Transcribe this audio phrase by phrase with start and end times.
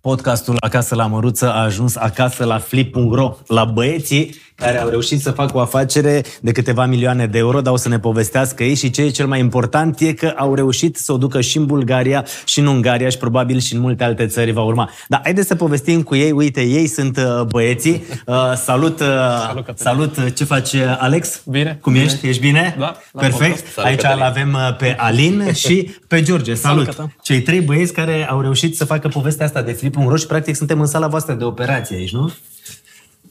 [0.00, 5.30] Podcastul Acasă la Măruță a ajuns acasă la flip.ro, la băieții care au reușit să
[5.30, 8.90] facă o afacere de câteva milioane de euro, dar o să ne povestească ei și
[8.90, 12.24] ce e cel mai important e că au reușit să o ducă și în Bulgaria
[12.44, 14.90] și în Ungaria și probabil și în multe alte țări va urma.
[15.08, 18.04] Dar haideți să povestim cu ei, uite, ei sunt uh, băieții.
[18.26, 19.06] Uh, salut, uh,
[19.46, 21.42] salut, salut, ce faci Alex?
[21.46, 21.78] Bine.
[21.80, 22.28] Cum ești?
[22.28, 22.76] Ești bine?
[22.78, 22.96] Da.
[23.12, 23.66] Perfect.
[23.66, 26.54] Salut, Aici îl avem uh, pe Alin și pe George.
[26.54, 26.84] Salut.
[26.84, 27.14] Salut, Cătă.
[27.22, 30.80] Cei trei băieți care au reușit să facă povestea asta de flip.ro și practic suntem
[30.80, 32.32] în sala voastră de operație aici, nu?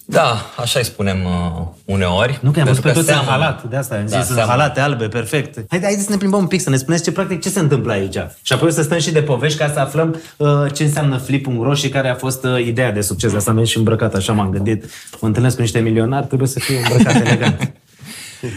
[0.09, 2.39] Da, așa îi spunem uh, uneori.
[2.41, 3.31] Nu că am văzut pentru pe toți în seamănă.
[3.43, 4.45] halat, de asta am Da, zis, în seamănă.
[4.57, 5.53] halate albe, perfect.
[5.69, 7.91] Haide, haideți să ne plimbăm un pic, să ne spuneți ce practic ce se întâmplă
[7.91, 8.17] aici.
[8.41, 11.73] Și apoi o să stăm și de povești ca să aflăm uh, ce înseamnă flip.ro
[11.73, 13.31] și care a fost uh, ideea de succes.
[13.31, 14.85] De asta am și îmbrăcat, așa m-am gândit.
[15.19, 17.71] Mă întâlnesc cu niște milionari, trebuie să fiu îmbrăcat elegant.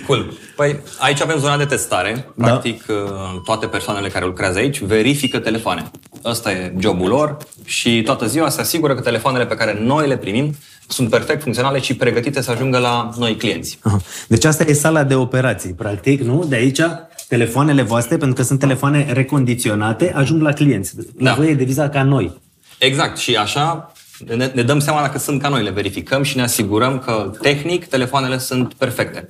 [0.07, 0.33] Cool.
[0.57, 2.29] Păi aici avem zona de testare.
[2.35, 2.47] Da.
[2.47, 5.91] Practic, uh, toate persoanele care lucrează aici verifică telefoane.
[6.25, 10.17] Ăsta e jobul lor și toată ziua se asigură că telefoanele pe care noi le
[10.17, 10.55] primim
[10.89, 13.79] sunt perfect funcționale și pregătite să ajungă la noi clienți.
[13.83, 14.01] Aha.
[14.29, 16.45] Deci asta e sala de operații, practic, nu?
[16.49, 16.81] De aici
[17.29, 20.95] telefoanele voastre, pentru că sunt telefoane recondiționate, ajung la clienți.
[20.97, 21.35] La Da.
[21.35, 22.41] voi e deviza ca noi.
[22.79, 23.19] Exact.
[23.19, 23.93] Și așa
[24.27, 27.87] ne, ne dăm seama dacă sunt ca noi, le verificăm și ne asigurăm că tehnic
[27.87, 29.27] telefoanele sunt perfecte.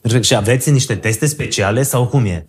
[0.00, 0.24] Perfect.
[0.24, 2.46] Și aveți niște teste speciale sau cum e?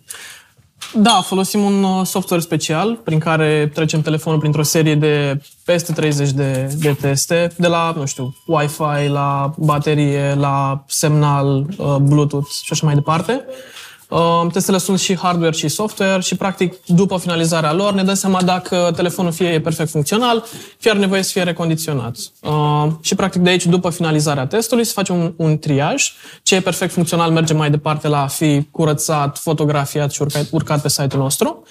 [0.94, 6.30] Da, folosim un uh, software special prin care trecem telefonul printr-o serie de peste 30
[6.30, 12.68] de, de teste, de la, nu știu, Wi-Fi, la baterie, la semnal, uh, Bluetooth și
[12.72, 13.44] așa mai departe.
[14.12, 18.42] Uh, Testele sunt și hardware și software și, practic, după finalizarea lor, ne dăm seama
[18.42, 20.44] dacă telefonul fie e perfect funcțional,
[20.78, 22.16] fie are nevoie să fie recondiționat.
[22.40, 26.12] Uh, Și, practic, de aici, după finalizarea testului, se face un, un triaj.
[26.42, 30.82] Ce e perfect funcțional merge mai departe la a fi curățat, fotografiat și urcat, urcat
[30.82, 31.62] pe site-ul nostru.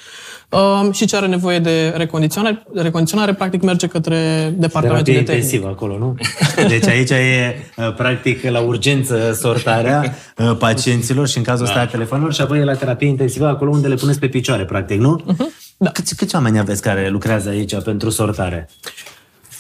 [0.52, 5.44] Uh, Și ce are nevoie de recondiționare, recondiționare practic merge către departamentul Terapie de tehnic.
[5.44, 6.16] intensivă acolo, nu?
[6.68, 11.86] Deci aici e uh, practic la urgență sortarea uh, pacienților și în cazul ăsta a
[11.86, 15.24] telefonelor și apoi e la terapie intensivă acolo unde le puneți pe picioare, practic, nu?
[15.78, 15.90] Da.
[15.90, 18.70] Câți, câți oameni aveți care lucrează aici pentru sortare?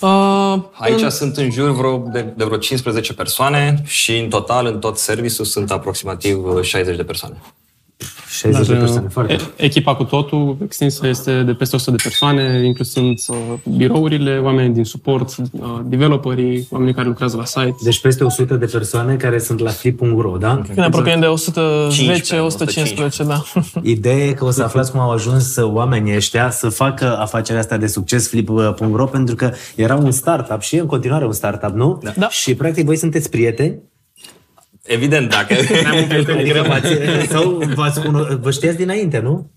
[0.01, 4.79] Uh, Aici sunt în jur vreo, de, de vreo 15 persoane și în total, în
[4.79, 7.35] tot serviciul, sunt aproximativ uh, 60 de persoane.
[8.41, 9.33] 60 de Dar, persoane, foarte.
[9.33, 13.35] e- Echipa cu totul extinsă este de peste 100 de persoane, inclusând uh,
[13.77, 17.75] birourile, oamenii din suport, uh, developerii, oamenii care lucrează la site.
[17.83, 20.61] Deci peste 100 de persoane care sunt la flip.ro, da?
[20.65, 23.43] când ne apropiem de 110, 15, 115, da.
[23.81, 27.77] Ideea e că o să aflați cum au ajuns oamenii ăștia să facă afacerea asta
[27.77, 32.01] de succes flip.ro pentru că era un startup și e în continuare un startup, nu?
[32.17, 32.29] Da.
[32.29, 33.79] Și practic voi sunteți prieteni
[34.83, 35.55] Evident, dacă...
[36.37, 36.87] Adică v-ați,
[37.29, 39.51] sau v-ați cuno- vă știați dinainte, nu?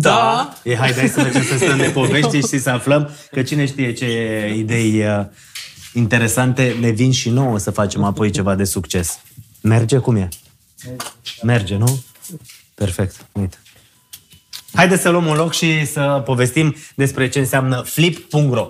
[0.00, 0.52] Da.
[0.62, 3.92] E, hai, hai să mergem să stăm de povești și să aflăm că cine știe
[3.92, 4.06] ce
[4.56, 5.24] idei uh,
[5.94, 9.20] interesante ne vin și nouă să facem apoi ceva de succes.
[9.62, 9.98] Merge?
[9.98, 10.28] Cum e?
[11.42, 12.04] Merge, nu?
[12.74, 13.26] Perfect.
[13.32, 13.56] Uite.
[14.72, 18.68] Haideți să luăm un loc și să povestim despre ce înseamnă flip.ro.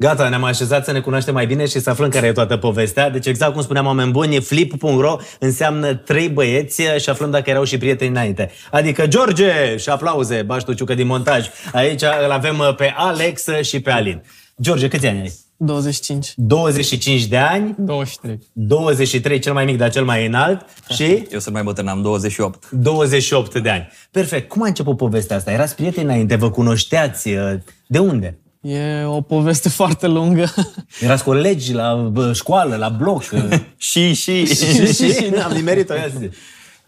[0.00, 3.10] Gata, ne-am așezat să ne cunoaștem mai bine și să aflăm care e toată povestea.
[3.10, 7.78] Deci exact cum spuneam oameni buni, flip.ro înseamnă trei băieți și aflăm dacă erau și
[7.78, 8.50] prieteni înainte.
[8.70, 11.46] Adică George și aplauze, baștu ciucă din montaj.
[11.72, 14.22] Aici îl avem uh, pe Alex și pe Alin.
[14.62, 15.32] George, câți ani ai?
[15.56, 16.32] 25.
[16.36, 18.38] 25 de ani, 23.
[18.52, 20.64] 23 cel mai mic, dar cel mai înalt
[20.94, 22.70] și Eu sunt mai bătrân, am 28.
[22.70, 23.88] 28 de ani.
[24.10, 24.48] Perfect.
[24.48, 25.50] Cum a început povestea asta?
[25.52, 27.28] Erați prieteni înainte, vă cunoșteați?
[27.28, 27.52] uh,
[27.86, 28.38] De unde?
[28.60, 30.54] E o poveste foarte lungă.
[31.00, 33.22] Erați colegi la bă, școală, la bloc?
[33.76, 34.46] Și, și...
[34.46, 36.30] și, și, și, am nimerit-o, ia zi.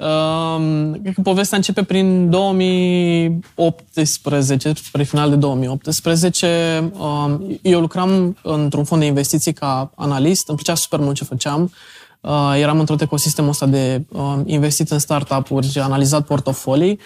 [0.00, 6.90] Um, cred că povestea începe prin 2018, spre final de 2018.
[6.98, 11.72] Um, eu lucram într-un fond de investiții ca analist, îmi plăcea super mult ce făceam.
[12.20, 17.00] Uh, eram într-un ecosistem ăsta de uh, investit în startup-uri, analizat portofolii.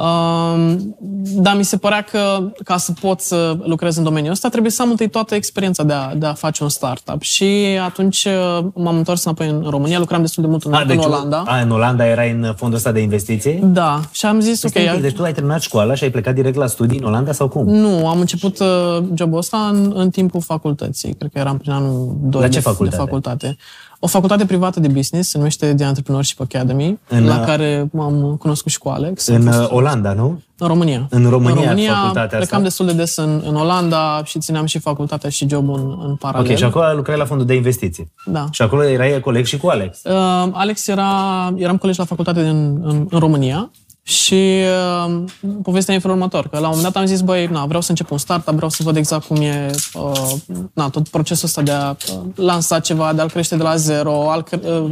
[0.00, 0.96] Um,
[1.42, 4.82] dar mi se părea că ca să pot să lucrez în domeniul ăsta trebuie să
[4.82, 7.22] am întâi toată experiența de a, de a face un startup.
[7.22, 7.44] Și
[7.84, 11.04] atunci uh, m-am întors înapoi în România, lucram destul de mult în, A, în deci,
[11.04, 11.42] Olanda.
[11.46, 13.60] A, în Olanda erai în fondul ăsta de investiții?
[13.62, 16.10] Da, și am zis, ok, Stai un pic, deci tu ai terminat școala și ai
[16.10, 17.68] plecat direct la studii în Olanda sau cum?
[17.68, 18.66] nu, am început uh,
[19.14, 21.14] jobul ăsta în, în timpul facultății.
[21.14, 22.96] Cred că eram prin anul 2 La ce de, facultate?
[22.96, 23.56] de facultate.
[24.02, 28.36] O facultate privată de business, se numește The Entrepreneurship Academy, În, la uh, care m-am
[28.38, 29.26] cunoscut și cu Alex.
[29.26, 30.42] În Am fost- uh, Olanda, nu?
[30.58, 31.06] în România.
[31.10, 32.36] în România în România facultatea asta?
[32.36, 36.14] plecam destul de des în, în Olanda și țineam și facultatea și jobul în, în
[36.16, 36.50] paralel.
[36.50, 38.12] Ok, și acolo lucrai la fondul de investiții.
[38.26, 38.44] Da.
[38.50, 39.98] Și acolo erai coleg și cu Alex.
[40.04, 40.12] Uh,
[40.52, 41.08] Alex era,
[41.56, 43.70] eram colegi la facultate în, în, în România
[44.10, 44.62] Și
[45.06, 45.22] uh,
[45.62, 47.80] povestea e în felul următor, că la un moment dat am zis, băi, na, vreau
[47.80, 50.32] să încep un startup, vreau să văd exact cum e uh,
[50.72, 54.30] na, tot procesul ăsta de a uh, lansa ceva, de a-l crește de la zero,
[54.30, 54.90] al, uh,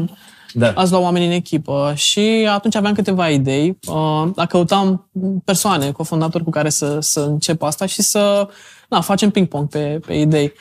[0.53, 0.73] Da.
[0.75, 3.79] ați lua oameni în echipă și atunci aveam câteva idei.
[3.87, 5.11] Uh, a căutam
[5.45, 8.49] persoane, cofondatori cu care să, să încep asta și să
[8.89, 10.53] na, facem ping-pong pe, pe idei.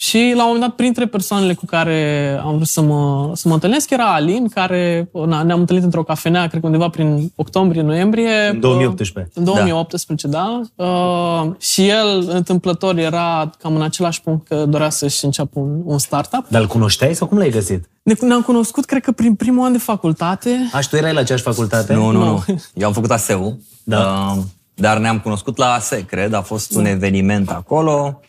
[0.00, 3.54] Și la un moment dat, printre persoanele cu care am vrut să mă, să mă
[3.54, 8.48] întâlnesc, era Alin, care na, ne-am întâlnit într-o cafenea, cred că undeva prin octombrie-noiembrie.
[8.50, 9.32] În 2018.
[9.38, 10.60] În 2018, da.
[10.74, 10.84] da.
[10.84, 15.98] Uh, și el, întâmplător, era cam în același punct că dorea să-și înceapă un, un
[15.98, 16.46] startup.
[16.48, 17.88] Dar îl cunoșteai sau cum l-ai găsit?
[18.02, 20.70] Ne, ne-am cunoscut, cred că prin primul an de facultate.
[20.72, 21.94] Aș, și tu erai la aceeași facultate?
[21.94, 22.42] Nu, nu, Nu.
[22.46, 22.60] nu.
[22.74, 24.32] Eu am făcut ASEU, Da.
[24.36, 24.42] uh,
[24.74, 26.32] dar ne-am cunoscut la ASE, cred.
[26.32, 28.20] A fost un eveniment acolo.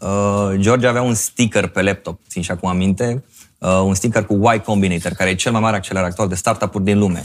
[0.00, 3.24] Uh, George avea un sticker pe laptop, țin și acum aminte,
[3.58, 6.98] uh, un sticker cu Y Combinator, care e cel mai mare accelerator de startup-uri din
[6.98, 7.24] lume.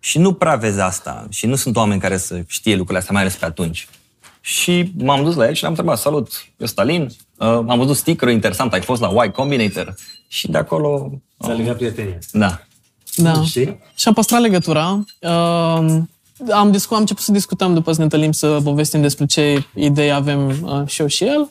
[0.00, 1.26] Și nu prea vezi asta.
[1.30, 3.88] Și nu sunt oameni care să știe lucrurile astea, mai ales pe atunci.
[4.40, 7.02] Și m-am dus la el și l-am întrebat, salut, eu Stalin,
[7.36, 9.94] uh, am văzut stickerul interesant, ai fost la Y Combinator.
[10.28, 11.10] Și de acolo...
[11.40, 12.18] S-a legat prietenia.
[12.32, 12.60] Da.
[13.14, 13.42] Da.
[13.42, 13.76] Și?
[13.94, 15.04] Și am păstrat legătura.
[15.20, 16.00] Uh,
[16.50, 20.12] am, discu- am început să discutăm după să ne întâlnim, să povestim despre ce idei
[20.12, 21.50] avem uh, și eu și el.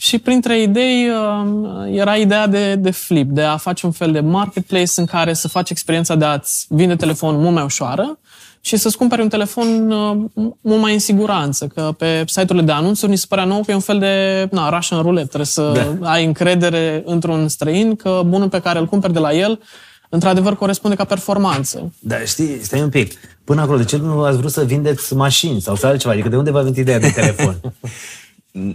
[0.00, 4.20] Și printre idei uh, era ideea de, de flip, de a face un fel de
[4.20, 8.18] marketplace în care să faci experiența de a-ți vinde telefonul mult mai ușoară
[8.60, 11.66] și să-ți cumperi un telefon uh, mult mai în siguranță.
[11.66, 14.68] Că pe site-urile de anunțuri ni se părea nou că e un fel de na,
[14.68, 15.26] Russian roulette.
[15.26, 16.10] Trebuie să Da.
[16.10, 19.60] ai încredere într-un străin că bunul pe care îl cumperi de la el
[20.08, 21.92] într-adevăr corespunde ca performanță.
[21.98, 23.12] Dar știi, stai un pic.
[23.44, 26.12] Până acolo, de ce nu ați vrut să vindeți mașini sau să altceva?
[26.12, 27.56] Adică de unde v-a venit ideea de telefon?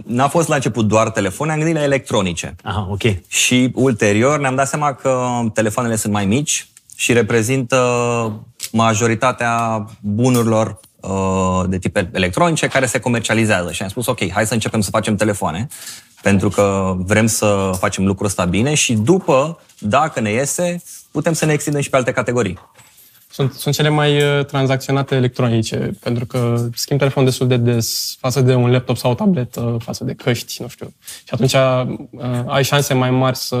[0.04, 2.54] N-a fost la început doar telefoane, am gândit la electronice.
[2.62, 3.02] Aha, ok.
[3.28, 7.78] Și ulterior ne-am dat seama că telefoanele sunt mai mici și reprezintă
[8.72, 13.72] majoritatea bunurilor uh, de tip electronice care se comercializează.
[13.72, 15.66] Și am spus, ok, hai să începem să facem telefoane,
[16.22, 21.44] pentru că vrem să facem lucrul ăsta bine și după, dacă ne iese, putem să
[21.44, 22.58] ne extindem și pe alte categorii.
[23.34, 28.40] Sunt, sunt cele mai uh, tranzacționate electronice, pentru că schimb telefon destul de des față
[28.40, 30.94] de un laptop sau o tabletă, față de căști, nu știu.
[31.24, 33.58] Și atunci uh, ai șanse mai mari să,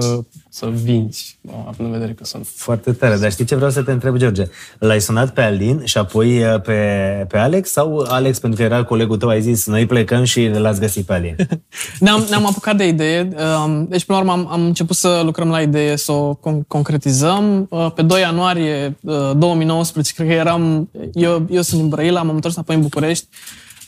[0.48, 3.16] să vinzi, uh, având în vedere că sunt Foarte tare.
[3.16, 4.44] Dar știi ce vreau să te întreb, George?
[4.78, 6.74] L-ai sunat pe Alin și apoi uh, pe,
[7.28, 10.80] pe Alex sau Alex, pentru că era colegul tău, ai zis noi plecăm și l-ați
[10.80, 11.36] găsit pe Alin?
[11.98, 13.28] Ne-am, ne-am apucat de idee.
[13.64, 16.66] um, Deci, până la urmă, am, am început să lucrăm la idee, să o con-
[16.66, 17.66] concretizăm.
[17.70, 19.30] Uh, Pe 2 ianuarie uh,
[19.66, 20.90] 2019, cred că eram...
[21.12, 23.26] Eu, eu sunt din Brăila, m-am întors înapoi în București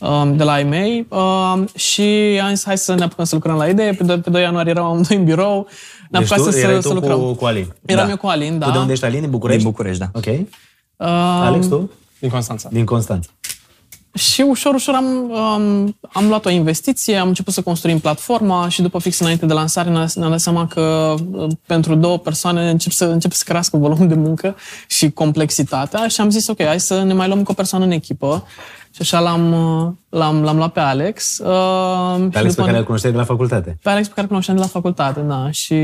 [0.00, 2.02] um, de la IMEI um, și
[2.42, 3.92] am zis, hai să ne apucăm să lucrăm la idee.
[3.92, 5.68] Pe 2, pe 2 ianuarie eram amândoi în birou.
[6.10, 7.18] Ne-am Deci apucat tu să, erai să, tu să lucrăm.
[7.18, 7.74] cu, cu Alin.
[7.84, 8.66] Eram eu cu Alin, da.
[8.66, 9.20] Tu de unde ești, Alin?
[9.20, 9.62] Din București?
[9.62, 10.10] Din București, da.
[10.12, 10.26] Ok.
[10.26, 11.06] Uh,
[11.42, 11.90] Alex, tu?
[12.18, 12.68] din Constanța.
[12.72, 13.30] Din Constanța.
[14.16, 18.82] Și ușor, ușor am, um, am luat o investiție, am început să construim platforma și
[18.82, 22.92] după fix înainte de lansare ne-am ne-am dat seama că uh, pentru două persoane încep
[22.92, 27.02] să, încep să crească volumul de muncă și complexitatea și am zis ok, hai să
[27.02, 28.46] ne mai luăm cu o persoană în echipă
[28.96, 31.38] și așa l-am, uh, l-am, l-am luat pe Alex.
[31.38, 31.46] Uh,
[32.30, 33.78] Pe Alex pe care îl cunoșteai de la facultate.
[33.82, 35.50] pe Alex pe care îl cunoșteam de la facultate, da.
[35.50, 35.74] Și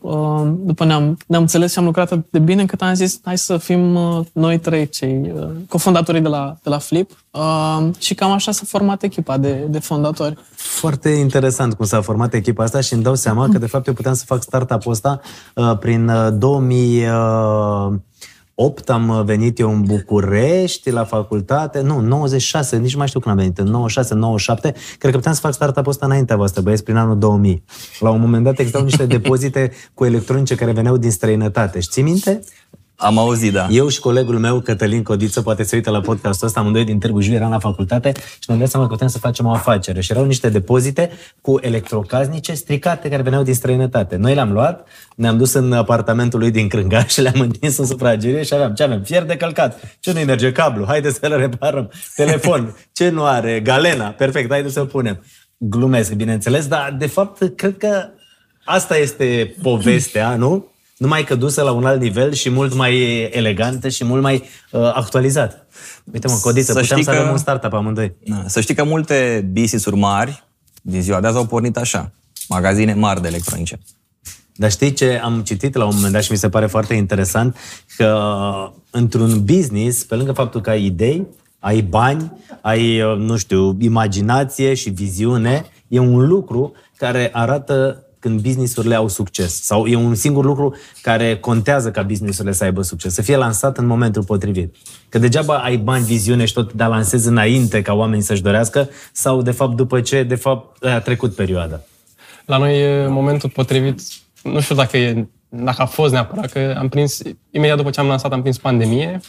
[0.00, 3.38] uh, după ne-am, ne-am înțeles și am lucrat atât de bine încât am zis hai
[3.38, 7.10] să fim uh, noi trei cei uh, cofondatorii de la, de la Flip.
[7.30, 10.38] Uh, și cam așa s-a format echipa de, de fondatori.
[10.54, 13.94] Foarte interesant cum s-a format echipa asta și îmi dau seama că de fapt eu
[13.94, 15.20] puteam să fac startup-ul ăsta
[15.54, 16.32] uh, prin uh,
[18.54, 23.20] 2008 am uh, venit eu în București la facultate, nu, 96, nici nu mai știu
[23.20, 26.62] când am venit, în 96, 97, cred că puteam să fac startup-ul ăsta înaintea voastră,
[26.62, 27.62] băieți, prin anul 2000.
[27.98, 31.80] La un moment dat existau niște depozite cu electronice care veneau din străinătate.
[31.80, 32.40] Și ții minte?
[32.96, 33.66] Am auzit, da.
[33.70, 37.20] Eu și colegul meu, Cătălin Codiță, poate se uită la podcastul ăsta, amândoi din Târgu
[37.20, 40.00] Jiu, eram la facultate și ne-am dat seama că putem să facem o afacere.
[40.00, 44.16] Și erau niște depozite cu electrocasnice stricate care veneau din străinătate.
[44.16, 48.42] Noi le-am luat, ne-am dus în apartamentul lui din Crângaș și le-am întins în supragerie
[48.42, 49.02] și aveam, ce avem?
[49.02, 49.80] Fier de călcat.
[50.00, 50.52] Ce nu-i merge?
[50.52, 50.84] Cablu.
[50.86, 51.90] Haide să-l reparăm.
[52.16, 52.76] Telefon.
[52.92, 53.60] Ce nu are?
[53.60, 54.08] Galena.
[54.08, 55.24] Perfect, haide să-l punem.
[55.56, 58.04] Glumesc, bineînțeles, dar de fapt cred că
[58.64, 60.71] asta este povestea, nu?
[60.96, 64.80] Numai că dusă la un alt nivel și mult mai elegantă și mult mai uh,
[64.94, 65.66] actualizat.
[66.12, 68.14] Uite mă, Codiță, Să puteam știi să avem că- un startup amândoi.
[68.26, 68.42] Da.
[68.46, 70.44] Să știi că multe business-uri mari
[70.82, 72.12] din ziua de azi au pornit așa.
[72.48, 73.78] Magazine mari de electronice.
[74.54, 77.56] Dar știi ce am citit la un moment dat și mi se pare foarte interesant?
[77.96, 78.16] Că
[78.90, 81.26] într-un business, pe lângă faptul că ai idei,
[81.58, 88.40] ai bani, ai, uh, nu știu, imaginație și viziune, e un lucru care arată când
[88.40, 89.62] businessurile au succes?
[89.62, 93.14] Sau e un singur lucru care contează ca businessurile să aibă succes?
[93.14, 94.74] Să fie lansat în momentul potrivit.
[95.08, 99.42] Că degeaba ai bani, viziune și tot, dar lansezi înainte ca oamenii să-și dorească sau,
[99.42, 101.80] de fapt, după ce, de fapt, a trecut perioada?
[102.46, 104.00] La noi e momentul potrivit,
[104.42, 108.06] nu știu dacă, e, dacă a fost neapărat, că am prins, imediat după ce am
[108.06, 109.20] lansat, am prins pandemie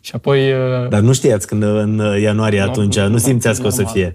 [0.00, 0.52] și apoi...
[0.52, 4.14] uh, Dar nu știați când în ianuarie atunci, nu simțeați că o să fie,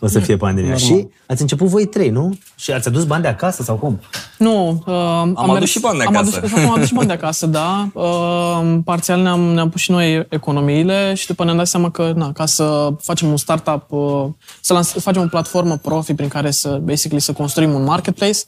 [0.00, 0.70] o să fie pandemia.
[0.78, 0.98] Normal.
[0.98, 2.38] Și ați început voi trei, nu?
[2.56, 4.00] Și ați adus bani de acasă sau cum?
[4.38, 4.94] Nu, uh,
[5.34, 6.36] am, adus și bani de am acasă.
[6.36, 7.88] Adus, exact, am adus și bani de acasă, da.
[7.92, 12.32] Uh, parțial ne-am, ne-am pus și noi economiile și după ne-am dat seama că, na,
[12.32, 14.26] ca să facem un startup, uh,
[14.60, 18.38] să lans, facem o platformă profi prin care să, basically, să construim un marketplace,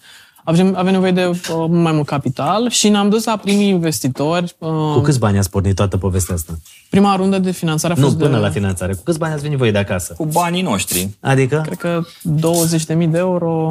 [0.47, 1.37] avem, avem nevoie de uh,
[1.69, 4.55] mai mult capital și ne-am dus la primii investitori.
[4.59, 6.53] Uh, Cu câți bani ați pornit toată povestea asta?
[6.91, 8.93] prima rundă de finanțare a Nu, fost până de, la finanțare.
[8.95, 10.15] Cu câți bani ați venit voi de acasă?
[10.17, 11.11] Cu banii noștri.
[11.21, 11.61] Adică?
[11.65, 12.01] cred că
[12.99, 13.71] 20.000 de euro.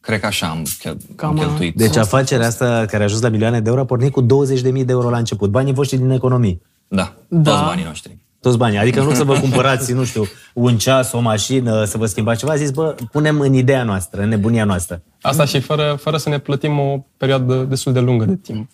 [0.00, 1.76] Cred că așa am, chel- Cam, am cheltuit.
[1.76, 4.26] Deci afacerea asta care a ajuns la milioane de euro a pornit cu 20.000
[4.72, 5.50] de euro la început.
[5.50, 6.62] Banii voștri din economii.
[6.88, 7.50] Da, Da.
[7.50, 8.18] toți banii noștri.
[8.46, 8.78] Toți banii.
[8.78, 10.24] Adică nu să vă cumpărați, nu știu,
[10.54, 12.52] un ceas, o mașină, să vă schimbați ceva.
[12.52, 15.02] A zis, bă, punem în ideea noastră, în nebunia noastră.
[15.20, 18.70] Asta și fără, fără să ne plătim o perioadă destul de lungă de timp.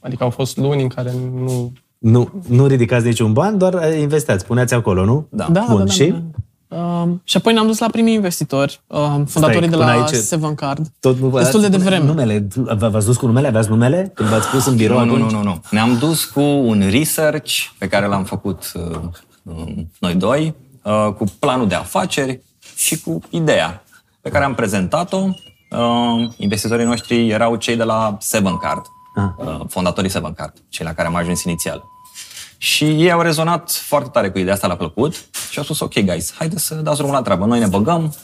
[0.00, 1.72] Adică au fost luni în care nu...
[1.98, 5.26] Nu, nu ridicați niciun ban, doar eh, investeați, puneți acolo, nu?
[5.30, 5.48] Da.
[5.52, 6.06] Da, Bun, da, da, și?
[6.06, 6.22] Da.
[6.70, 10.54] Uh, și apoi ne-am dus la primii investitori, uh, fondatorii de până la aici- Seven
[10.54, 10.86] Card.
[11.00, 12.04] Tot nu vă Destul de devreme.
[12.04, 12.46] Numele,
[12.76, 13.46] v-ați dus cu numele?
[13.46, 14.10] Aveați numele?
[14.14, 15.30] Când v-ați pus în birou Nu, nu, atunci?
[15.30, 15.60] nu, nu, nu.
[15.70, 18.98] Ne-am dus cu un research pe care l-am făcut uh,
[19.42, 22.40] uh, noi doi, uh, cu planul de afaceri
[22.76, 23.82] și cu ideea
[24.20, 25.18] pe care am prezentat-o.
[25.70, 28.82] Uh, investitorii noștri erau cei de la Seven Card,
[29.36, 31.82] uh, fondatorii Seven Card, cei la care am ajuns inițial.
[32.62, 35.14] Și ei au rezonat foarte tare cu ideea asta, le-a plăcut
[35.50, 37.44] și au spus, ok, guys, haideți să dați drumul la treabă.
[37.46, 38.14] Noi ne băgăm,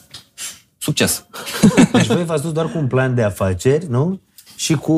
[0.79, 1.27] succes!
[1.93, 4.21] Deci voi v-ați dus doar cu un plan de afaceri, nu?
[4.57, 4.95] Și cu...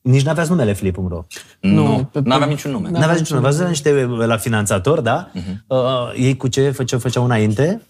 [0.00, 1.24] Nici n-aveați numele Flip.ro.
[1.60, 2.88] Nu, pe- nu aveam niciun nume.
[2.90, 2.98] Da.
[2.98, 3.48] N-aveați niciun nume.
[3.48, 5.30] V-ați dus la niște la finanțator, da?
[5.66, 5.78] Uh,
[6.16, 7.82] ei cu ce făceau, făceau înainte?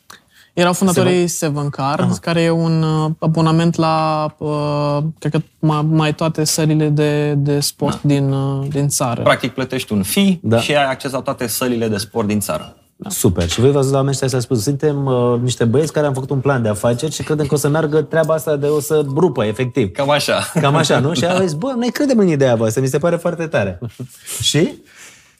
[0.55, 6.15] Erau fondatorii Seven Card, care e un uh, abonament la, uh, cred că mai, mai
[6.15, 9.23] toate sările de, de sport din, uh, din țară.
[9.23, 10.59] Practic plătești un fee Da.
[10.61, 12.77] și ai acces la toate sălile de sport din țară.
[13.09, 13.49] Super.
[13.49, 16.07] Și voi v-ați dus la oameni ăștia și ați spus, suntem uh, niște băieți care
[16.07, 18.67] am făcut un plan de afaceri și credem că o să meargă treaba asta de
[18.67, 19.93] o să rupă, efectiv.
[19.93, 20.51] Cam așa.
[20.61, 21.15] Cam așa, nu?
[21.15, 23.79] Și a zis, bă, noi credem în ideea voastră, mi se pare foarte tare.
[24.41, 24.73] și?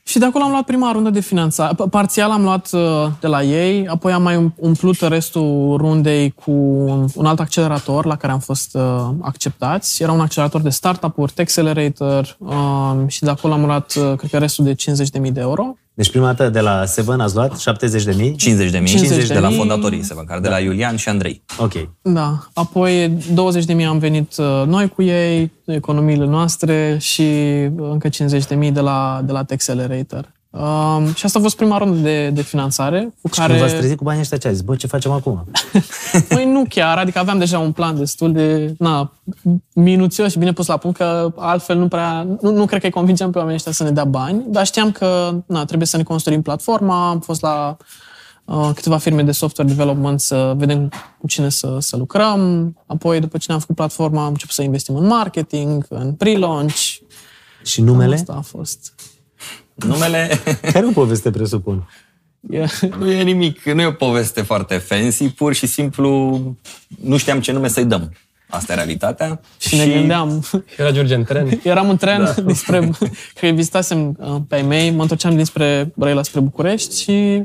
[0.07, 1.75] Și de acolo am luat prima rundă de finanțare.
[1.75, 6.31] P- Parțial am luat uh, de la ei, apoi am mai um- umplut restul rundei
[6.31, 10.03] cu un, un alt accelerator la care am fost uh, acceptați.
[10.03, 14.31] Era un accelerator de startup-uri, Tech Accelerator uh, și de acolo am luat, uh, cred
[14.31, 14.75] că restul de
[15.25, 15.77] 50.000 de euro.
[15.95, 18.35] Deci prima dată de la Seven ați luat 70 de mii?
[18.37, 19.57] 50 de mii 50 de la de mii.
[19.57, 21.43] fondatorii Sevencar, de la Iulian și Andrei.
[21.59, 21.73] Ok.
[22.03, 22.39] Da.
[22.55, 23.17] Apoi
[23.79, 27.23] 20.000 am venit uh, noi cu ei, economiile noastre și
[27.77, 30.33] uh, încă 50.000 de la, de la Tech Accelerator.
[30.57, 33.79] Um, și asta a fost prima rundă de, de finanțare cu Și când v-ați care...
[33.79, 34.65] trezit cu banii ăștia, ce ați zis?
[34.65, 35.45] Bă, ce facem acum?
[36.29, 39.13] Păi nu chiar, adică aveam deja un plan destul de na,
[39.73, 42.93] minuțios și bine pus la punct, că altfel nu prea, nu, nu cred că îi
[42.93, 46.03] convingeam pe oamenii ăștia să ne dea bani, dar știam că na, trebuie să ne
[46.03, 47.77] construim platforma, am fost la
[48.45, 53.39] uh, câteva firme de software development să vedem cu cine să, să lucrăm, apoi după
[53.39, 56.93] ce ne-am făcut platforma am început să investim în marketing, în pre-launch,
[57.63, 58.15] Și numele?
[58.15, 58.95] asta a fost.
[59.75, 60.41] Numele
[60.73, 61.89] Care o poveste presupun?
[62.51, 62.67] E-
[62.99, 66.41] nu e nimic, nu e o poveste foarte fancy, pur și simplu
[67.03, 68.13] nu știam ce nume să-i dăm.
[68.49, 69.41] Asta e realitatea.
[69.59, 70.45] Și ne gândeam,
[70.77, 71.61] Era George în tren.
[71.63, 72.33] Eram în tren da.
[72.47, 72.91] dinspre...
[73.41, 77.43] că vizitasem uh, pe ai mei, mă întorceam dinspre Brăila spre București și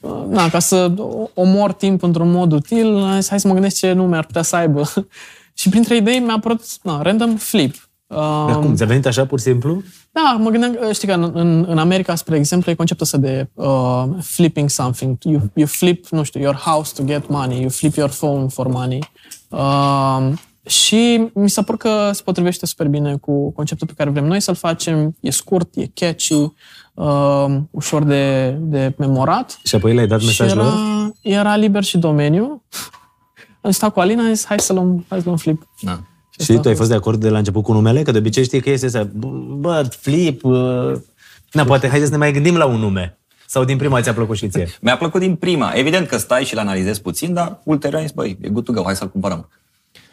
[0.00, 0.92] uh, na, ca să
[1.34, 4.42] omor timp într-un mod util, am zis, hai să mă gândesc ce nume ar putea
[4.42, 4.92] să aibă.
[5.58, 7.85] și printre idei mi-a apărut na, random flip.
[8.06, 8.74] Uh, Dar cum?
[8.74, 9.82] Ți-a venit așa pur și simplu?
[10.12, 13.18] da, mă gândeam, uh, știi că în, în, în America, spre exemplu, e conceptul ăsta
[13.18, 15.16] de uh, flipping something.
[15.22, 18.66] You, you flip, nu știu, your house to get money, you flip your phone for
[18.68, 18.98] money.
[19.48, 20.32] Uh,
[20.66, 24.40] și mi s-a părut că se potrivește super bine cu conceptul pe care vrem noi
[24.40, 25.16] să-l facem.
[25.20, 26.52] E scurt, e catchy,
[26.94, 29.58] uh, ușor de, de memorat.
[29.64, 31.12] Și apoi le-ai dat Și mesajul era, lor?
[31.20, 32.62] era liber și domeniu.
[33.60, 35.68] Am stat cu Alina, am zis, hai să luăm, hai să luăm flip.
[35.80, 36.00] Da.
[36.38, 38.02] Și asta tu a ai fost de acord de la început cu numele?
[38.02, 39.06] Că de obicei știi că este să
[39.56, 40.92] bă, flip, uh...
[41.52, 43.18] na, poate haideți să ne mai gândim la un nume.
[43.46, 44.68] Sau din prima ți-a plăcut și ție?
[44.80, 45.72] Mi-a plăcut din prima.
[45.74, 48.72] Evident că stai și l analizezi puțin, dar ulterior ai zis, băi, e good to
[48.72, 49.48] go, hai să-l cumpărăm.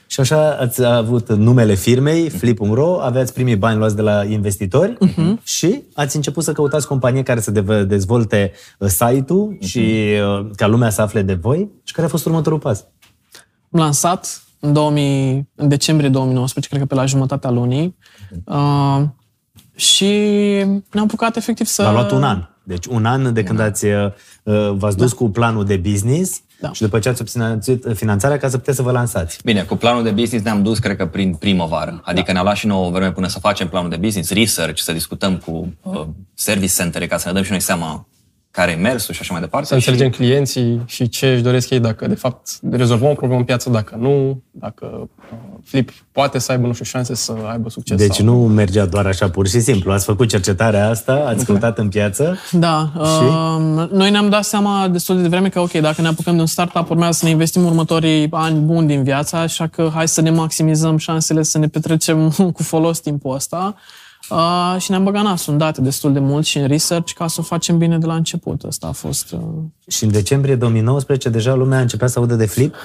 [0.07, 5.43] Și așa ați avut numele firmei, Flip.ro, aveați primii bani luați de la investitori uh-huh.
[5.43, 9.67] și ați început să căutați companie care să de- dezvolte uh, site-ul uh-huh.
[9.67, 9.79] și
[10.39, 11.69] uh, ca lumea să afle de voi.
[11.83, 12.85] Și care a fost următorul pas?
[13.71, 17.95] Am lansat în, 2000, în decembrie 2019, cred că pe la jumătatea lunii.
[18.45, 19.01] Uh,
[19.75, 20.07] și
[20.91, 21.83] ne-am apucat efectiv să...
[21.83, 22.47] V-a luat un an.
[22.63, 24.11] Deci un an de când ați, uh,
[24.71, 26.71] v-ați dus cu planul de business Da.
[26.71, 29.39] și după ce ați obținut finanțarea ca să puteți să vă lansați.
[29.43, 32.01] Bine, cu planul de business ne-am dus, cred că, prin primăvară.
[32.03, 35.37] Adică ne-a luat și nouă vreme până să facem planul de business, research, să discutăm
[35.37, 38.07] cu uh, service center ca să ne dăm și noi seama
[38.53, 39.67] care e mersul și așa mai departe.
[39.67, 43.45] Să înțelegem clienții și ce își doresc ei, dacă de fapt rezolvăm o problemă în
[43.45, 47.97] piață, dacă nu, dacă uh, Flip poate să aibă, nu știu, șanse să aibă succes.
[47.97, 48.25] Deci sau...
[48.25, 49.91] nu mergea doar așa pur și simplu.
[49.91, 52.37] Ați făcut cercetarea asta, ați căutat în piață.
[52.51, 56.41] Da, uh, noi ne-am dat seama destul de devreme că, ok, dacă ne apucăm de
[56.41, 60.21] un startup, urmează să ne investim următorii ani buni din viața, așa că hai să
[60.21, 63.75] ne maximizăm șansele să ne petrecem cu folos timpul ăsta.
[64.29, 67.39] Uh, și ne-am băgat nasul în date destul de mult și în research ca să
[67.39, 68.63] o facem bine de la început.
[68.63, 69.31] Asta a fost...
[69.31, 69.39] Uh...
[69.87, 72.75] Și în decembrie 2019 deja lumea a început să audă de flip.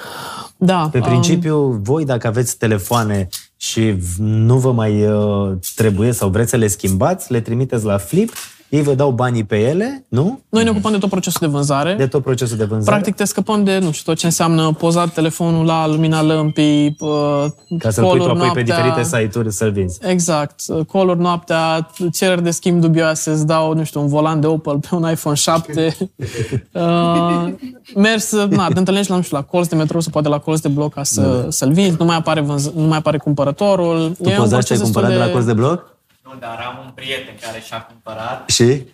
[0.57, 3.27] Da, Pe principiu, voi dacă aveți telefoane
[3.57, 7.97] și v- nu vă mai uh, trebuie sau vreți să le schimbați, le trimiteți la
[7.97, 8.33] flip,
[8.69, 10.39] ei vă dau banii pe ele, nu?
[10.49, 11.93] Noi ne ocupăm de tot procesul de vânzare.
[11.93, 12.91] De tot procesul de vânzare.
[12.91, 17.45] Practic te scăpăm de, nu știu, tot ce înseamnă pozat telefonul la lumina lămpii, uh,
[17.79, 18.63] ca să-l pui tu call-uri apoi pe noaptea.
[18.63, 19.99] diferite site-uri să-l vinzi.
[20.01, 20.61] Exact.
[20.91, 24.95] Call-uri noaptea, cereri de schimb dubioase, îți dau, nu știu, un volan de Opel pe
[24.95, 25.95] un iPhone 7.
[26.73, 27.53] uh,
[27.95, 30.59] mers, na, te întâlnești la, nu știu, la colț de metrou sau poate la colț
[30.59, 34.15] de bloc ca să, să-l vinzi, nu mai apare, vânz- nu mai apare cumpărătorul.
[34.23, 35.97] Tu pozați ce ai cumpărat de la colț de bloc?
[36.29, 38.85] Nu, dar am un prieten care și-a cumpărat Și?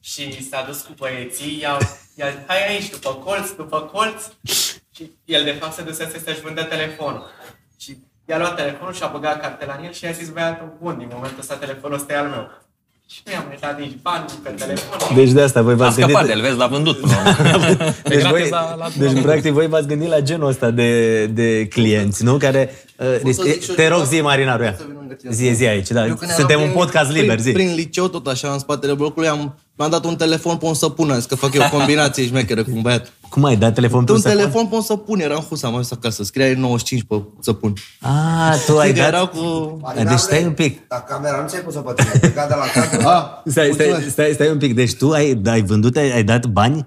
[0.00, 1.78] și s-a dus cu băieții, i-au,
[2.14, 4.24] i-a zis, hai aici, după colț, după colț.
[4.94, 7.30] Și el, de fapt, se dusese să-și vândă telefonul.
[7.78, 10.98] Și i-a luat telefonul și a băgat cartela în el și i-a zis, băiatul, bun,
[10.98, 12.50] din momentul ăsta telefonul ăsta e al meu.
[13.14, 15.16] Și nu i-am uitat nici bani pe telefon.
[15.16, 16.26] Deci de asta voi A v-ați scăpat gândit...
[16.32, 16.98] de el, vezi, l-a vândut.
[18.08, 21.66] Deci, gratis voi, la- la- deci practic, voi v-ați gândit la genul ăsta de, de
[21.66, 22.36] clienți, nu?
[22.36, 22.70] Care...
[22.98, 23.42] Uh, risc...
[23.42, 24.08] zic și eu Te rog, ceva?
[24.10, 24.74] zi, Marinaru, ia.
[24.78, 25.32] Să vin lângă tine.
[25.32, 26.06] Zi, zi aici, da.
[26.06, 27.52] Eu când Suntem eram un prin- podcast liber, prin, zi.
[27.52, 31.14] Prin liceu, tot așa, în spatele blocului, am, mi-am dat un telefon pe un săpună,
[31.14, 33.12] zis că fac eu combinație șmecheră cu un băiat.
[33.28, 34.38] Cum ai dat telefon pe Un un săpun?
[34.38, 37.72] telefon pe un săpun, era în husa, am ajuns acasă, scria 95 pe săpun.
[38.00, 39.12] Ah, tu ai Adică dat...
[39.12, 39.76] erau cu...
[40.08, 40.88] Deci stai un pic.
[40.88, 43.08] Dar camera nu ți-ai pus-o pe tine, ai plecat de la cadru.
[43.08, 44.10] Ah, Stai, stai, mulțumesc.
[44.10, 44.74] stai, stai un pic.
[44.74, 46.86] Deci tu ai, ai vândut, ai, ai dat bani?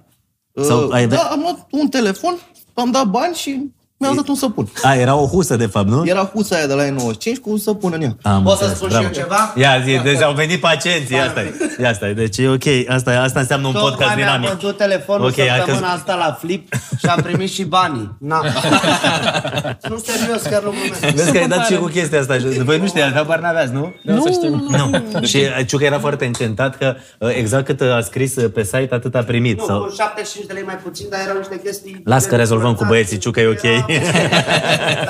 [0.63, 1.31] Sau Uh, ai da, dat...
[1.31, 2.37] am luat un telefon,
[2.73, 3.71] am dat bani și
[4.05, 4.67] mi-au dat un săpun.
[4.83, 6.03] A, era o husă, de fapt, nu?
[6.05, 8.15] Era husa aia de la E95 cu un săpun în ea.
[8.21, 9.03] Am Pot să înțeles, spun bravo.
[9.13, 9.53] și eu ceva?
[9.55, 11.53] Ia zi, deci au venit pacienții, asta e.
[11.81, 14.49] Ia asta e, deci e ok, asta, asta înseamnă un podcast Tocmai mi-am dinamic.
[14.49, 18.15] vândut telefonul Ok, okay, hai săptămâna că- asta la Flip și am primit și banii.
[18.19, 18.41] Na.
[19.89, 21.15] nu serios, chiar nu glumesc.
[21.15, 22.35] Vezi că ai dat și cu chestia asta.
[22.63, 23.93] Voi nu știați, habar n-aveați, nu?
[24.03, 24.67] Nu, să știm.
[24.69, 25.23] Nu.
[25.23, 29.15] Și Ciucă era foarte încentat că uh, exact cât a scris uh, pe site, atât
[29.15, 29.59] a primit.
[29.59, 29.79] Nu, Sau...
[29.79, 32.01] cu 75 de lei mai puțin, dar erau niște chestii...
[32.05, 33.85] Las că rezolvăm cu băieții, Ciucă e ok.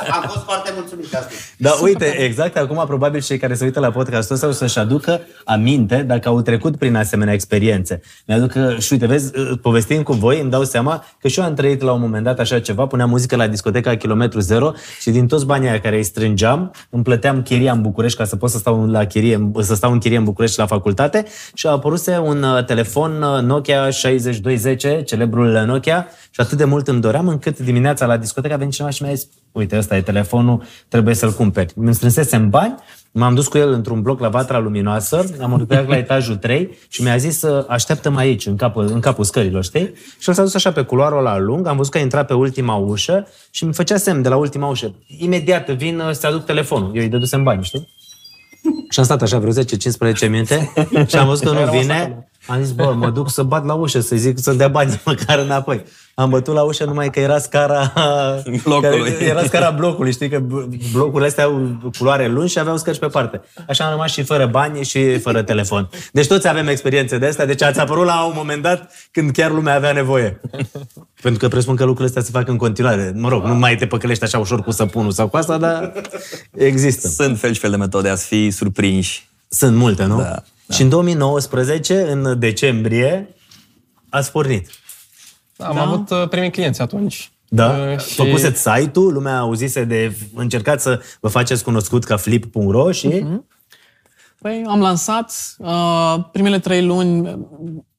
[0.09, 1.31] Am fost foarte mulțumit de asta.
[1.57, 5.21] Da, uite, exact acum probabil cei care se uită la podcastul ăsta o să-și aducă
[5.43, 8.01] aminte dacă au trecut prin asemenea experiențe.
[8.25, 11.53] Mi-aduc că, și uite, vezi, povestind cu voi, îmi dau seama că și eu am
[11.53, 15.27] trăit la un moment dat așa ceva, puneam muzică la discoteca Kilometru Zero și din
[15.27, 18.57] toți banii aia care îi strângeam, îmi plăteam chiria în București ca să pot să
[18.57, 22.43] stau, la chirie, să stau în chirie în București la facultate și a apăruse un
[22.43, 28.05] uh, telefon uh, Nokia 6210, celebrul Nokia, și atât de mult îmi doream încât dimineața
[28.05, 31.73] la discotecă a venit cineva și mi-a zis uite, ăsta e telefonul, trebuie să-l cumperi.
[31.75, 32.75] Îmi strânsesem bani,
[33.11, 37.01] m-am dus cu el într-un bloc la Vatra Luminoasă, am urcat la etajul 3 și
[37.01, 39.93] mi-a zis să așteptăm aici, în capul, în capul scărilor, știi?
[40.19, 42.33] Și el s-a dus așa pe culoarul la lung, am văzut că a intrat pe
[42.33, 44.95] ultima ușă și mi făcea semn de la ultima ușă.
[45.17, 46.91] Imediat vin să aduc telefonul.
[46.95, 47.87] Eu îi dădusem bani, știi?
[48.89, 50.73] Și am stat așa vreo 10-15 minute
[51.07, 52.27] și am văzut că nu vine.
[52.47, 55.39] Am zis, bă, mă duc să bat la ușă, să zic să dea bani măcar
[55.39, 55.83] înapoi.
[56.13, 57.93] Am bătut la ușă numai că era scara
[58.63, 59.11] Blocului.
[59.11, 60.41] Care, era scara blocului, știi că
[60.93, 63.41] blocurile astea au culoare lungi și aveau scări pe parte.
[63.67, 65.89] Așa am rămas și fără bani și fără telefon.
[66.11, 69.51] Deci toți avem experiențe de astea, deci ați apărut la un moment dat când chiar
[69.51, 70.41] lumea avea nevoie.
[71.21, 73.13] Pentru că presupun că lucrurile astea se fac în continuare.
[73.15, 75.91] Mă rog, nu mai te păcălești așa ușor cu săpunul sau cu asta, dar
[76.51, 77.07] există.
[77.07, 79.29] Sunt fel și fel de metode a fi surprinși.
[79.47, 80.17] Sunt multe, nu?
[80.17, 83.35] Da, Și în 2019, în decembrie,
[84.09, 84.69] ați pornit.
[85.57, 87.31] Am avut uh, primii clienți atunci.
[87.47, 87.69] Da?
[87.69, 88.13] Uh, Și...
[88.13, 90.15] Făcuseți site-ul, lumea auzise de...
[90.35, 93.25] Încercați să vă faceți cunoscut ca flip.ro și...
[94.41, 97.37] Păi am lansat uh, primele trei luni,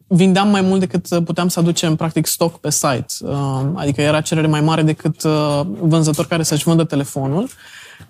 [0.06, 3.06] vindeam mai mult decât uh, puteam să aducem, practic, stock pe site.
[3.20, 7.48] Uh, adică era cerere mai mare decât uh, vânzători care să-și vândă telefonul.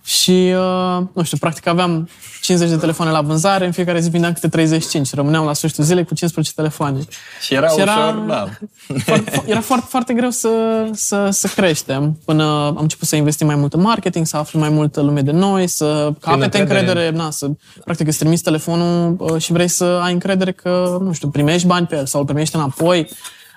[0.04, 2.08] Și, uh, nu știu, practic aveam
[2.40, 5.14] 50 de telefoane la vânzare, în fiecare zi vindeam câte 35.
[5.14, 6.98] Rămâneam la sfârșitul zilei cu 15 telefoane.
[7.40, 8.48] Și era Și era- ușor, da.
[9.04, 10.50] Foarte, era foarte, foarte greu să,
[10.92, 14.68] să, să creștem până am început să investim mai mult în marketing, să afli mai
[14.68, 16.78] multă lume de noi, să capete încredere.
[16.78, 17.50] încredere, na, să,
[17.84, 21.85] practic îți trimiți telefonul uh, și vrei să ai încredere că, nu știu, primești bani
[21.86, 23.08] pe el sau îl primești înapoi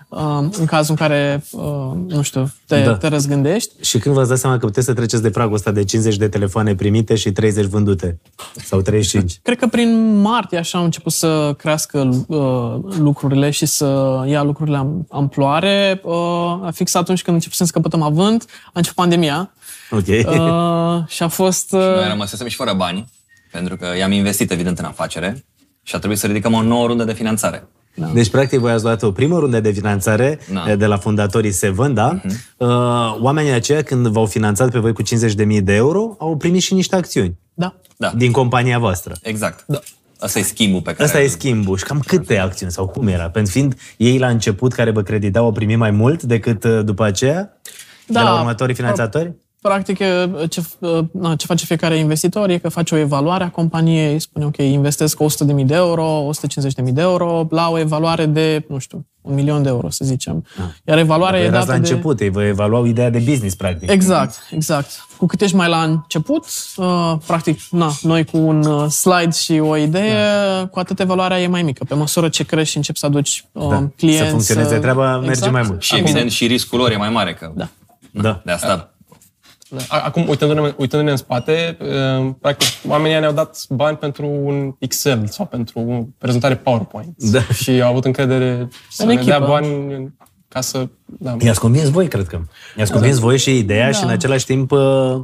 [0.09, 1.61] uh, în cazul în care, uh,
[2.07, 2.95] nu știu, te, Da.
[2.95, 3.73] te răzgândești.
[3.81, 6.27] Și când v-ați dat seama că puteți să treceți de pragul ăsta de 50 de
[6.27, 8.19] telefoane primite și 30 vândute?
[8.55, 9.39] Sau 35?
[9.41, 14.77] Cred că prin martie așa au început să crească uh, lucrurile și să ia lucrurile
[14.77, 16.01] am, amploare.
[16.03, 19.51] Uh, fix atunci când începusem să căpătăm avânt, a început pandemia.
[19.91, 20.07] Ok.
[20.07, 21.73] Uh, și a fost...
[21.73, 23.05] Uh, Noi rămăsesem și fără bani,
[23.51, 25.45] pentru că i-am investit, evident, în afacere
[25.83, 27.67] și a trebuit să ridicăm o nouă rundă de finanțare.
[28.13, 30.75] Deci, practic, voi ați luat o primă rundă de finanțare Da.
[30.75, 32.21] de la fondatorii Seven, da?
[32.57, 32.67] Uh,
[33.21, 36.95] Oamenii aceia, când v-au finanțat pe voi cu 50.000 de euro, au primit și niște
[36.95, 37.75] acțiuni da.
[37.97, 39.15] Da, din compania voastră.
[39.21, 39.63] exact.
[39.67, 39.79] Da.
[40.19, 41.03] Asta e schimbul pe care...
[41.03, 41.77] Asta e schimbul.
[41.77, 43.29] Și cam câte acțiuni sau cum era?
[43.29, 47.03] Pentru fiind ei la început care vă creditau au primit mai mult decât uh, după
[47.03, 47.59] aceea?
[48.07, 48.19] Da.
[48.19, 49.33] De la următorii finanțatori?
[49.61, 50.61] Practic, e, ce,
[51.11, 55.17] na, ce face fiecare investitor e că face o evaluare a companiei, spune, ok, investesc
[55.23, 56.29] 100.000 de euro,
[56.83, 60.45] 150.000 de euro, la o evaluare de, nu știu, un milion de euro, să zicem.
[60.87, 61.89] Iar evaluarea Vă e erați dată la de...
[61.89, 63.89] început, ei vă evaluau ideea de business, practic.
[63.91, 65.07] Exact, exact.
[65.17, 66.45] Cu cât ești mai la început,
[66.75, 70.13] uh, practic, na, noi cu un uh, slide și o idee,
[70.59, 70.67] da.
[70.67, 71.83] cu atât evaluarea e mai mică.
[71.83, 73.89] Pe măsură ce crești și începi să aduci uh, Da.
[73.95, 74.23] clienți...
[74.23, 75.81] Să funcționeze uh, treaba, merge mai mult.
[75.81, 77.67] Și evident și riscul lor e mai mare, că Da.
[78.11, 78.41] Da.
[78.45, 78.97] de asta A-
[79.87, 85.45] Acum, uitându-ne, uitându-ne în spate, uh, practic, oamenii ne-au dat bani pentru un Excel sau
[85.45, 87.13] pentru o prezentare PowerPoint.
[87.17, 87.41] Da.
[87.41, 89.29] Și au avut încredere să În ne echipă.
[89.29, 90.13] dea bani
[90.47, 90.87] ca să...
[91.05, 92.39] Da, I-ați convins voi, cred că.
[92.77, 93.97] I-ați convins voi și ideea Da.
[93.97, 95.21] și în același timp uh,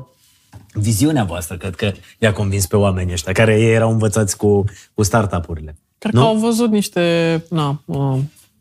[0.74, 5.04] viziunea voastră, cred că i-a convins pe oamenii ăștia, care ei erau învățați cu, cu
[5.04, 5.76] startup-urile.
[5.98, 6.22] Cred Nu?
[6.22, 8.18] că au văzut niște na, uh,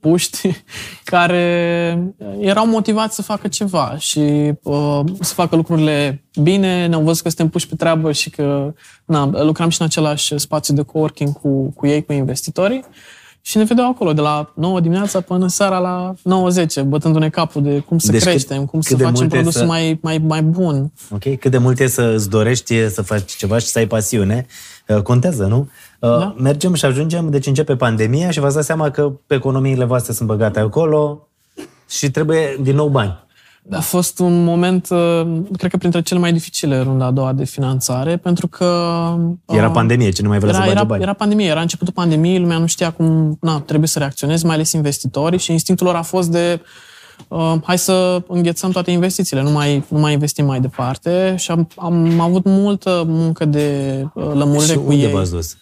[0.09, 0.62] puști
[1.05, 1.99] care
[2.40, 6.87] erau motivați să facă ceva și uh, să facă lucrurile bine.
[6.87, 10.75] Ne-au văzut că suntem puși pe treabă și că na, lucram și în același spațiu
[10.75, 12.85] de coworking cu, cu ei, cu investitorii.
[13.47, 16.14] Și ne vedeau acolo de la 9 dimineața până seara la
[16.81, 19.33] 9-10, bătându-ne capul de cum să Deci cât- creștem, cum cât să de facem mult
[19.33, 20.93] e produsul să- mai, mai, mai bun.
[21.11, 21.38] Ok?
[21.38, 24.74] Cât de mult e să îți dorești să faci ceva și să ai pasiune, uh,
[25.03, 25.68] contează, nu?
[26.01, 26.35] Uh, Da.
[26.38, 30.29] Mergem și ajungem, deci începe pandemia și v-ați dat seama că pe economiile voastre sunt
[30.29, 31.29] băgate acolo
[31.88, 33.23] și trebuie din nou bani.
[33.66, 33.77] Da.
[33.77, 37.44] A fost un moment, uh, cred că printre cele mai dificile runda a doua de
[37.44, 38.64] finanțare, pentru că...
[39.47, 41.03] Era uh, pandemie, ce nu mai vrea să era, bage era, bani.
[41.03, 44.73] era pandemie, era începutul pandemiei, lumea nu știa cum na, trebuie să reacționeze, mai ales
[44.73, 46.61] investitorii și instinctul lor a fost de
[47.29, 51.68] uh, hai să înghețăm toate investițiile, nu mai, nu mai investim mai departe și am,
[51.77, 55.12] am avut multă muncă de uh, lămurire și cu unde ei.
[55.12, 55.57] v-ați dus?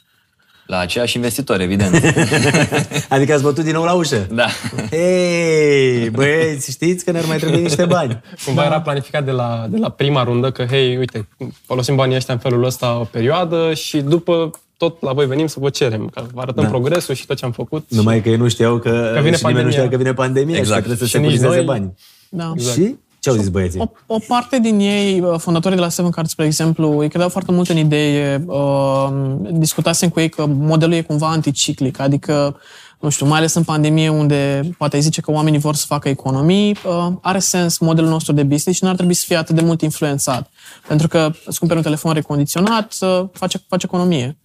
[0.66, 1.94] la aceiași investitori, evident.
[3.08, 4.26] Adică ați bătut din nou la ușă?
[4.30, 4.46] da.
[4.90, 8.20] Hei, băieți, știți că ne-ar mai trebui niște bani.
[8.44, 11.28] Cumva era planificat de la, de la prima rundă că, hei, uite,
[11.66, 14.50] folosim banii ăștia în felul ăsta o perioadă și după
[14.88, 16.70] tot la voi venim să vă cerem, că vă arătăm Da.
[16.70, 17.84] progresul și tot ce am făcut.
[17.88, 19.70] Numai că ei nu știau că, Că vine și nimeni nu pandemia.
[19.70, 20.82] știa că vine pandemia Exact.
[20.84, 21.94] și că trebuie să Și se nici securizeze noi- banii.
[22.28, 22.52] Da.
[22.72, 22.96] Și?
[23.22, 23.80] Ce au zis băieții?
[23.80, 27.28] O, o parte din ei, uh, fondatorii de la Seven Cards, spre exemplu, îi credeau
[27.28, 28.44] foarte mult în idee.
[28.46, 29.08] Uh,
[29.50, 32.56] discutasem cu ei că modelul e cumva anticiclic, adică,
[33.00, 36.08] nu știu, mai ales în pandemie unde poate ai zice că oamenii vor să facă
[36.08, 39.54] economii, uh, are sens modelul nostru de business și nu ar trebui să fie atât
[39.54, 40.50] de mult influențat.
[40.88, 44.38] Pentru că îți cumperi un telefon recondiționat, uh, face, face economie.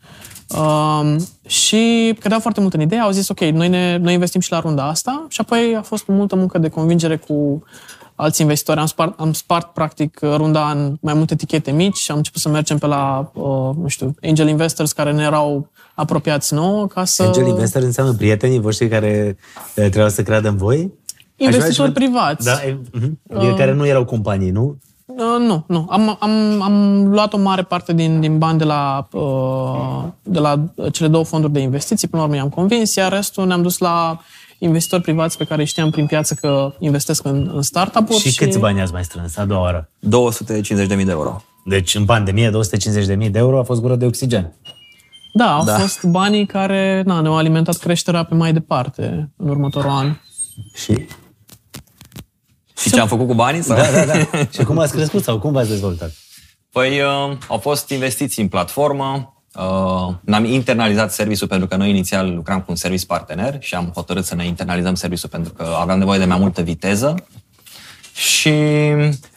[0.50, 4.52] Um, și credeau foarte mult în idee, au zis, ok, noi, ne, noi investim și
[4.52, 7.64] la runda asta și apoi a fost multă muncă de convingere cu
[8.18, 8.80] alți investitori.
[8.80, 12.50] Am spart, am spart practic runda în mai multe etichete mici și am început să
[12.50, 17.24] mergem pe la, uh, nu știu, angel investors care ne erau apropiați nouă ca să...
[17.24, 19.38] Angel Investor înseamnă prietenii voștri care
[19.76, 20.92] eh, trebuiau să creadă în voi?
[21.36, 22.46] Investitori Aș vrea și- privați.
[22.46, 23.20] Da, e, mhm.
[23.34, 24.78] Adică care nu erau companii, nu?
[25.06, 25.86] Uh, nu, nu.
[25.90, 30.64] Am, am, am luat o mare parte din, din bani de la, uh, de la
[30.92, 34.20] cele două fonduri de investiții, până la urmă i-am convins, iar restul ne-am dus la
[34.60, 38.20] investitori privați pe care îi știam prin piață că investesc în, în startup-uri.
[38.20, 39.90] Și câți bani ați mai strâns a doua oară?
[40.06, 41.44] 250.000 de euro.
[41.66, 44.54] Deci în pandemie 250.000 de euro a fost gură de oxigen.
[45.34, 45.78] Da, au Da.
[45.78, 50.16] fost banii care na, ne-au alimentat creșterea pe mai departe în următorul an.
[50.74, 51.06] Și?
[52.78, 53.62] Și ce am făcut cu banii?
[53.62, 53.76] Sau?
[53.78, 54.38] Da, da, da.
[54.52, 56.12] și cum ați crescut sau cum v-ați dezvoltat?
[56.72, 62.34] Păi uh, au fost investiții în platformă, Uh, ne-am internalizat serviciul pentru că noi inițial
[62.36, 65.98] lucram cu un service partener și am hotărât să ne internalizăm serviciul pentru că aveam
[65.98, 67.16] nevoie de mai multă viteză.
[68.14, 68.54] Și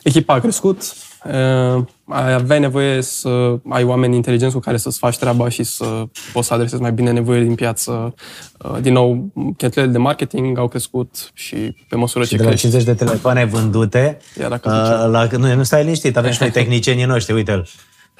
[0.02, 5.48] Echipa a crescut, uh, aveai nevoie să ai oameni inteligenți cu care să-ți faci treaba
[5.48, 8.14] și să poți să adresezi mai bine nevoile din piață.
[8.58, 12.48] Uh, Din nou, cheltuielile de marketing au crescut și pe măsură Și ce de la
[12.48, 12.68] crești...
[12.68, 16.50] 50 de telefoane vândute, Iar dacă uh, la, nu, nu stai liniștit, avem și noi
[16.60, 17.68] tehnicienii noștri, uite-l.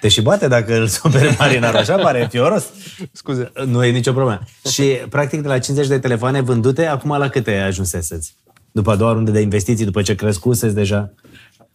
[0.01, 2.65] Te și bate dacă îl superi marinarul, așa pare fioros.
[3.13, 3.53] Scuze.
[3.67, 4.41] Nu e nicio problemă.
[4.71, 8.35] Și, practic, de la 50 de telefoane vândute, acum la câte ajunseseți?
[8.73, 11.11] După a doua rundă de investiții, după ce crescuseți deja,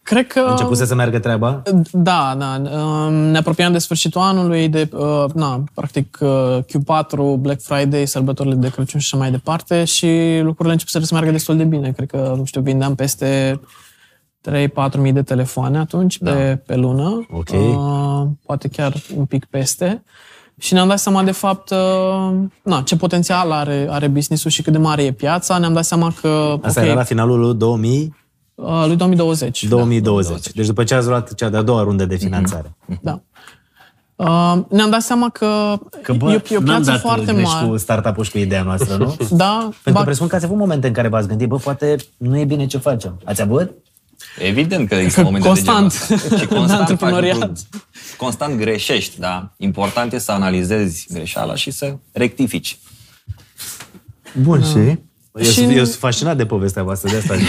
[0.06, 0.40] Cred că...
[0.40, 1.62] începuse să meargă treaba?
[1.92, 2.62] Da, da.
[2.70, 8.54] um, Ne apropiam de sfârșitul anului, de, uh, na, practic, uh, Q4, Black Friday, sărbătorile
[8.54, 11.92] de Crăciun și așa mai departe și lucrurile începuseră să meargă destul de bine.
[11.92, 13.60] Cred că, nu știu, vindeam peste
[14.50, 16.30] 3-4 mii de telefoane atunci Da.
[16.32, 17.26] pe, pe lună.
[17.30, 17.48] Ok.
[17.52, 20.02] Uh, poate chiar un pic peste.
[20.58, 22.32] Și ne-am dat seama, de fapt, uh,
[22.62, 25.58] na, ce potențial are, are business-ul și cât de mare e piața.
[25.58, 26.56] Ne-am dat seama că...
[26.62, 28.14] Asta ok, era la finalul lui 2000,
[28.54, 29.64] uh, lui 2020.
[29.64, 30.52] 2020.
[30.52, 32.76] Deci după ce ați luat cea de-a doua rundă de finanțare.
[33.02, 33.20] Da.
[34.16, 35.46] Uh, ne-am dat seama că,
[36.02, 37.66] Că, bă, e, o- e o n-am piață dat foarte greș mare.
[37.68, 39.16] cu startup-ul și cu ideea noastră, nu?
[39.30, 41.96] Da, Pentru ba, că presupun că ați avut momente în care v-ați gândit, bă, poate
[42.16, 43.18] nu e bine ce facem.
[43.24, 43.70] Ați avut?
[44.38, 46.08] Evident că există momente Constant.
[46.08, 46.36] de genul ăsta.
[46.36, 47.36] Și În constant faci antreprenoriat.
[47.36, 47.60] lucruri.
[48.16, 49.52] Constant greșești, da.
[49.56, 52.78] Important e să analizezi greșeala și să rectifici.
[54.42, 54.98] Bun, și?
[55.38, 57.46] Eu, Și- sunt, eu sunt fascinat de povestea voastră, de asta zic.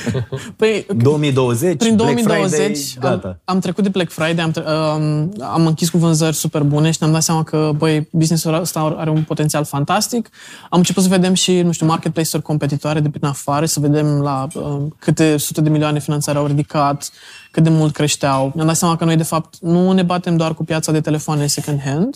[0.56, 3.28] păi, 2020, prin Black 2020 Friday, gata.
[3.28, 6.90] am, am trecut de Black Friday, am, tre- um, am închis cu vânzări super bune
[6.90, 10.28] și ne-am dat seama că, băi, business-ul ăsta are un potențial fantastic.
[10.70, 14.46] Am început să vedem și, nu știu, marketplace-uri competitoare de prin afară, să vedem la
[14.54, 17.10] um, câte sute de milioane finanțare au ridicat,
[17.52, 18.52] cât de mult creșteau.
[18.54, 21.46] Ne-am dat seama că noi, de fapt, nu ne batem doar cu piața de telefoane
[21.46, 22.14] second-hand,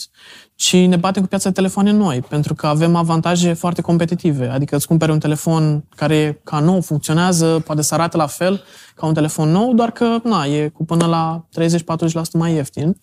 [0.55, 4.49] ci ne batem cu piața de telefoane noi, pentru că avem avantaje foarte competitive.
[4.49, 8.63] Adică îți cumperi un telefon care e ca nou, funcționează, poate să arate la fel
[8.95, 11.63] ca un telefon nou, doar că na, e cu până la 30-40%
[12.33, 12.97] mai ieftin.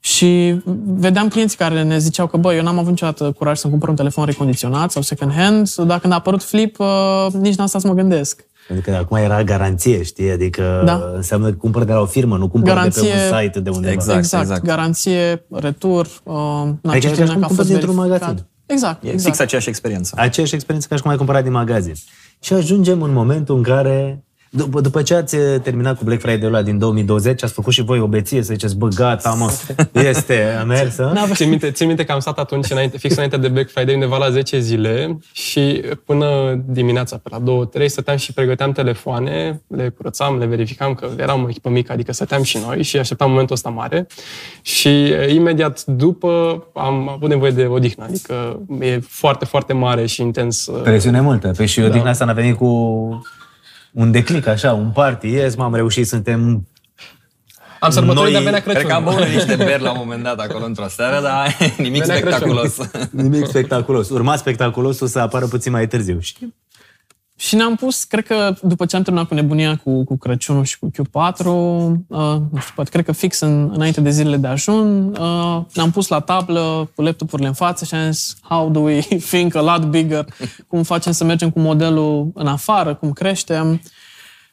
[0.00, 3.88] Și vedeam clienți care ne ziceau că, bă, eu n-am avut niciodată curaj să-mi cumpăr
[3.88, 7.80] un telefon recondiționat sau second hand, dar când a apărut Flip, uh, nici n-am stat
[7.80, 8.47] să mă gândesc.
[8.68, 10.30] Pentru că acum era garanție, știi?
[10.30, 11.00] Adică Da.
[11.14, 13.70] înseamnă că cumpăr de la o firmă, nu cumpăr de Garanție- pe un site de
[13.70, 13.92] undeva.
[13.92, 14.64] Exact, exact, exact.
[14.64, 17.94] garanție, retur, uh, na, Adică certificare e ca și cum că a fost cumpări dintr-un
[17.94, 18.20] verificat.
[18.20, 18.46] magazin.
[18.66, 19.24] Exact, E exact.
[19.24, 20.12] fix aceeași experiență.
[20.16, 21.94] Aceeași experiență ca și cum ai cumpărat din magazin.
[22.40, 26.62] Și ajungem în momentul în care, după, după ce ați terminat cu Black Friday-ul ăla
[26.62, 29.52] din 2020, ați făcut și voi o beție să ziceți, bă, gata, mă,
[30.00, 31.12] este, a mers, hă?
[31.32, 34.16] Țin minte, țin minte că am stat atunci, înainte, fix înainte de Black Friday, undeva
[34.16, 37.42] la 10 zile și până dimineața, pe la
[37.82, 42.12] 2-3, stăteam și pregăteam telefoane, le curățam, le verificam că eram o echipă mică, adică
[42.12, 44.06] stăteam și noi și așteptam momentul ăsta mare.
[44.62, 50.22] Și e, imediat după am avut nevoie de odihnă, adică e foarte, foarte mare și
[50.22, 50.66] intens.
[50.66, 51.52] uh, Presiune multă.
[51.56, 52.66] Păi și eu din asta n-a venit cu
[53.98, 55.28] un declic, așa, un party.
[55.28, 56.66] Yes, m-am reușit, suntem...
[57.80, 58.80] Am sărbătorit, Noi- dar venea Crăciun.
[58.80, 62.04] Cred că am băut niște beri la un moment dat acolo într-o seară, dar nimic
[62.04, 62.76] Venea spectaculos.
[63.10, 64.08] Nimic spectaculos.
[64.10, 66.20] Urma spectaculosul să apară puțin mai târziu.
[66.20, 66.36] Și
[67.40, 70.78] Și ne-am pus, cred că după ce am terminat cu nebunia cu, cu Crăciunul și
[70.78, 75.08] cu Q4, uh, nu știu, poate cred că fix în, înainte de zilele de ajun,
[75.08, 79.00] uh, ne-am pus la tablă cu laptopurile în față și am zis how do we
[79.30, 80.26] think a lot bigger,
[80.66, 83.80] cum facem să mergem cu modelul în afară, cum creștem.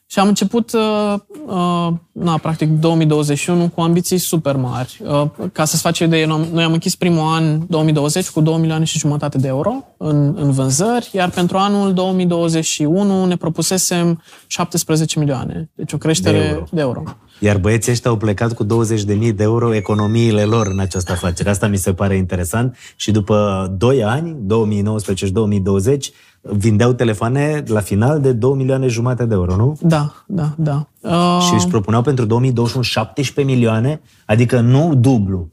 [0.08, 1.14] Și am început, uh,
[1.48, 5.00] uh, na, practic, 2021 cu ambiții super mari.
[5.04, 8.42] Uh, ca să-ți faci o idee, noi am- noi am închis primul an 2020 cu
[8.42, 14.22] 2 milioane și jumătate de euro în, în vânzări, iar pentru anul 2021 ne propusesem
[14.48, 15.70] 17 milioane.
[15.76, 16.58] Deci o creștere De de euro.
[16.60, 16.68] euro.
[16.72, 17.04] De euro.
[17.40, 21.50] Iar băieții ăștia au plecat cu 20.000 de euro economiile lor în această afacere.
[21.50, 22.76] Asta mi se pare interesant.
[22.96, 26.12] Și după 2 ani, 2019 și 2020,
[26.52, 29.78] vindeau telefoane la final de 2 milioane jumate de euro, nu?
[29.82, 30.88] Da, da, da.
[31.02, 35.50] Uh, Și își propuneau pentru 2021 17 milioane, adică nu dublu,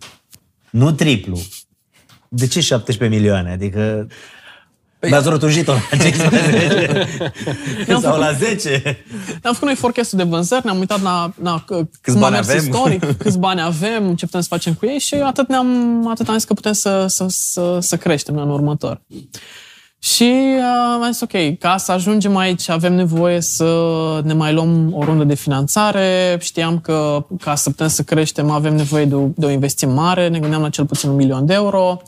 [0.70, 1.38] nu triplu.
[2.28, 3.50] De ce 17 milioane?
[3.52, 4.06] Adică
[5.06, 7.06] Păi- L-ați rotujit-o la 15
[8.00, 8.82] sau la 10.
[9.42, 12.58] Ne-am făcut noi forecast de vânzări, ne-am uitat la, la câți Câți bani mers avem?
[12.64, 16.34] istoric, câți bani avem, ce putem să facem cu ei și atât, ne-am, atât am
[16.34, 19.00] zis că putem să, să, să, să creștem în anul următor.
[20.04, 23.74] Și uh, am zis, ok, ca să ajungem aici avem nevoie să
[24.24, 26.36] ne mai luăm o rundă de finanțare.
[26.40, 30.28] Știam că ca să putem să creștem avem nevoie de o, de o investiție mare,
[30.28, 32.02] ne gândeam la cel puțin un milion de euro.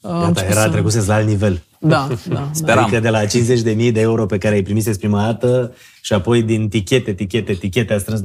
[0.00, 1.62] Uh, am Gata, început era să- trecut la alt nivel.
[1.78, 2.48] Da, da, da.
[2.52, 2.82] Speram.
[2.84, 6.68] Adică de la 50.000 de euro pe care îi primiseți prima dată și apoi din
[6.68, 8.20] tichete, tichete, tichete a strâns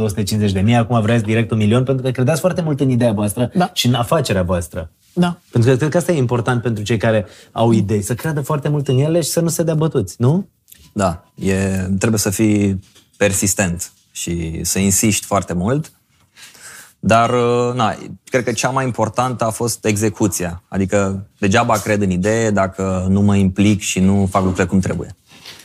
[0.66, 3.70] 250.000, acum vreați direct un milion pentru că credeați foarte mult în ideea voastră Da.
[3.74, 4.89] și în afacerea voastră.
[5.13, 5.39] Da.
[5.52, 8.69] Pentru că cred că asta e important pentru cei care au idei, să creadă foarte
[8.69, 10.47] mult în ele și să nu se dea bătuți, nu?
[10.93, 11.56] Da, e,
[11.97, 12.80] trebuie să fii
[13.17, 15.91] persistent și să insiști foarte mult.
[16.99, 20.63] Dar, uh, na, cred că cea mai importantă a fost execuția.
[20.67, 25.15] Adică degeaba cred în idee dacă nu mă implic și nu fac lucrurile cum trebuie.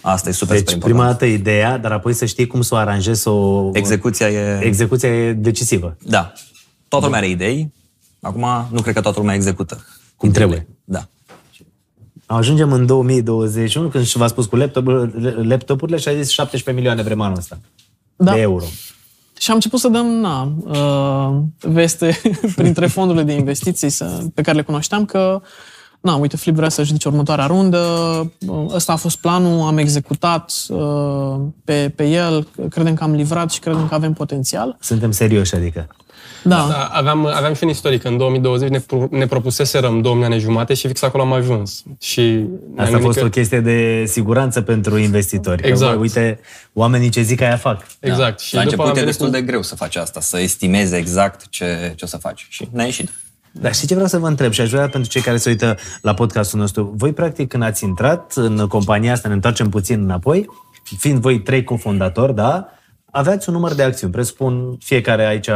[0.00, 1.30] Asta e super, Deci, super prima important.
[1.30, 3.70] dată ideea, dar apoi să știi cum să o aranjezi, să o...
[3.72, 4.60] Execuția e...
[4.62, 5.96] Execuția e decisivă.
[6.02, 6.32] Da.
[6.88, 7.72] Toată lumea are idei.
[8.20, 9.84] Acum, nu cred că toată lumea execută.
[10.16, 10.68] Cum trebuie.
[10.84, 11.08] Da.
[12.26, 17.02] Ajungem în 2021, când și v-a spus cu laptop- laptopurile și a zis 17 milioane
[17.02, 17.58] vrem anul ăsta
[18.16, 18.32] Da.
[18.32, 18.64] de euro.
[19.38, 22.20] Și am început să dăm na, uh, veste
[22.56, 25.40] printre fondurile de investiții să, pe care le cunoșteam că
[26.00, 27.78] na, uite, Flip vrea să-și ridice următoarea rundă,
[28.46, 33.50] uh, ăsta a fost planul, am executat uh, pe, pe el, credem că am livrat
[33.50, 34.76] și credem că avem potențial.
[34.80, 35.86] Suntem serioși, adică.
[36.44, 38.04] Da, Da, aveam, aveam și un istoric.
[38.04, 41.82] În 2020 ne, pro- ne propuseserăm două milioane jumate și fix acolo am ajuns.
[42.00, 45.62] Și ne-am Asta a gândit fost că- o chestie de siguranță pentru investitori.
[45.62, 45.92] Că, Exact.
[45.94, 46.40] bă, uite,
[46.72, 47.86] oamenii ce zic aia fac.
[48.00, 48.40] Exact.
[48.40, 50.38] Și La după am început e venit destul cu- de greu să faci asta, să
[50.40, 52.46] estimezi exact ce, ce o să faci.
[52.48, 53.10] Și ne-a ieșit.
[53.52, 55.76] Dar știi ce vreau să vă întreb și aș vrea pentru cei care se uită
[56.02, 56.92] la podcastul nostru.
[56.96, 60.48] Voi, practic, când ați intrat în compania asta, ne întoarcem puțin înapoi,
[60.98, 62.68] fiind voi trei cofondatori, da?
[63.10, 64.12] Aveați un număr de acțiuni.
[64.12, 65.48] Presupun fiecare aici,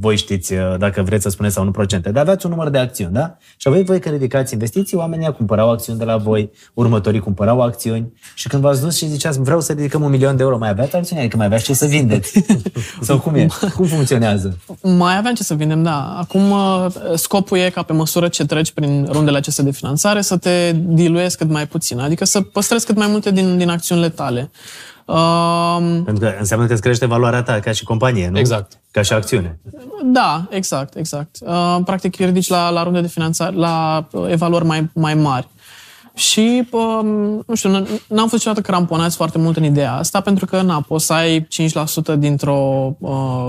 [0.00, 3.12] voi știți dacă vreți să spuneți sau nu procente, dar aveați un număr de acțiuni,
[3.12, 3.36] da?
[3.56, 8.12] Și voi, voi când ridicați investiții, oamenii cumpărau acțiuni de la voi, următorii cumpărau acțiuni
[8.34, 10.96] și când v-ați dus și ziceați, vreau să ridicăm un milion de euro, mai aveați
[10.96, 11.20] acțiuni?
[11.20, 12.44] Adică mai aveați ce să vindeți?
[13.00, 13.46] sau cum e?
[13.74, 14.58] Cum funcționează?
[14.82, 16.16] Mai aveam ce să vindem, da.
[16.18, 20.36] Acum uh, scopul e ca pe măsură ce treci prin rundele acestea de finanțare să
[20.36, 24.50] te diluezi cât mai puțin, adică să păstrezi cât mai multe din, din acțiunile tale.
[25.06, 28.38] Um, Pentru că înseamnă că îți crește valoarea ta ca și companie, nu?
[28.38, 28.78] Exact.
[28.90, 29.58] Ca și acțiune.
[30.04, 31.36] Da, exact, exact.
[31.40, 35.48] Uh, practic îi ridici la, la runde de finanțare, la uh, evaluări mai, mai mari.
[36.14, 37.06] Și, um,
[37.46, 40.80] nu știu, n- n-am fost niciodată cramponați foarte mult în ideea asta, pentru că, na,
[40.88, 41.46] poți să ai
[42.14, 42.92] 5% dintr-o...
[42.98, 43.48] Uh,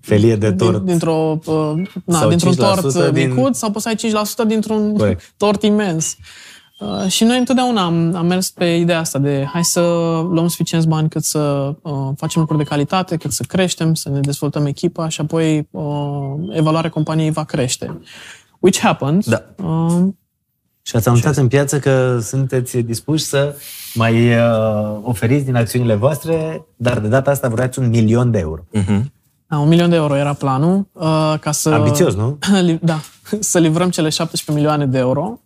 [0.00, 0.76] Felie de tort.
[0.76, 1.72] Din, dintr-o, uh,
[2.04, 5.32] na, Sau dintr-un 5% tort din- micuț, sau poți să ai 5% dintr-un Corect.
[5.36, 6.16] tort imens.
[6.18, 6.24] Uh,
[7.08, 9.80] și noi întotdeauna am, am mers pe ideea asta de hai să
[10.30, 14.20] luăm suficienți bani cât să uh, facem lucruri de calitate, cât să creștem, să ne
[14.20, 15.82] dezvoltăm echipa și apoi uh,
[16.50, 18.00] evaluarea companiei va crește.
[18.58, 19.24] Which happened.
[19.24, 19.42] Da.
[19.64, 20.06] Uh,
[20.82, 23.54] Și ați anunțat în piață că sunteți dispuși să
[23.94, 28.60] mai uh, oferiți din acțiunile voastre, dar de data asta vreați un milion de euro.
[29.48, 31.68] da, un milion de euro era planul uh, ca să...
[31.70, 32.38] Ambițios, nu?
[32.66, 33.00] Li- Da,
[33.40, 35.40] să livrăm cele 17 milioane de euro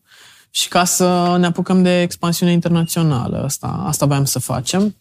[0.51, 3.43] și ca să ne apucăm de expansiune internațională.
[3.45, 4.95] Asta, asta voiam să facem.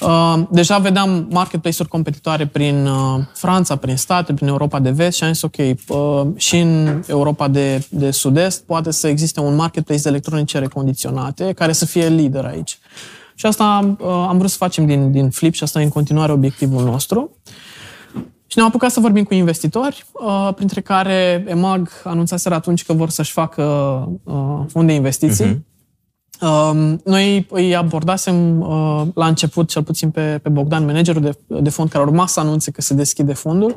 [0.00, 5.24] Uh, deja vedeam marketplace-uri competitoare prin uh, Franța, prin state, prin Europa de vest și
[5.24, 10.02] am zis, ok, uh, și în Europa de, de sud-est poate să existe un marketplace
[10.02, 12.78] de electronice recondiționate care să fie lider aici.
[13.34, 16.32] Și asta uh, am vrut să facem din, din Flip și asta e în continuare
[16.32, 17.30] obiectivul nostru.
[18.50, 23.10] Și ne-am apucat să vorbim cu investitori, uh, printre care EMAG anunțaseră atunci că vor
[23.10, 23.62] să-și facă
[24.24, 25.66] uh, fond de investiții.
[26.40, 31.70] Uh, noi îi abordasem uh, la început, cel puțin pe, pe Bogdan, managerul de, de
[31.70, 33.76] fond, care urma să anunțe că se deschide fondul,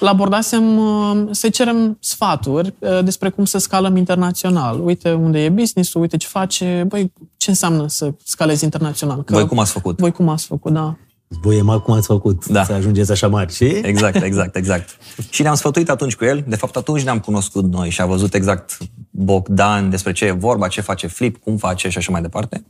[0.00, 4.84] îl abordasem uh, să-i cerem sfaturi uh, despre cum să scalăm internațional.
[4.84, 9.22] Uite unde e business-ul, uite ce face, băi, ce înseamnă să scalezi internațional.
[9.22, 9.98] Că Voi cum ați făcut?
[9.98, 10.96] Voi cum ați făcut, da.
[11.38, 12.64] Voi e cum ați făcut Da.
[12.64, 13.64] să ajungeți așa mari, și?
[13.64, 14.96] Exact, exact, exact.
[15.30, 16.44] și ne-am sfătuit atunci cu el.
[16.46, 18.78] De fapt, atunci ne-am cunoscut noi și a văzut exact
[19.10, 22.64] Bogdan despre ce e vorba, ce face Flip, cum face și așa mai departe.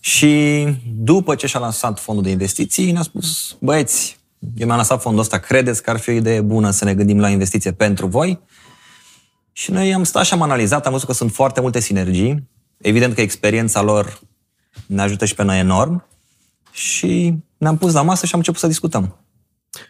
[0.00, 5.20] Și după ce și-a lansat fondul de investiții, ne-a spus, băieți, eu mi-am lansat fondul
[5.22, 8.40] ăsta, credeți că ar fi o idee bună să ne gândim la investiție pentru voi?
[9.52, 12.48] Și noi am stat și am analizat, am văzut că sunt foarte multe sinergii.
[12.78, 14.20] Evident că experiența lor
[14.86, 16.06] ne ajută și pe noi enorm.
[16.72, 19.14] Și ne-am pus la masă și am început să discutăm.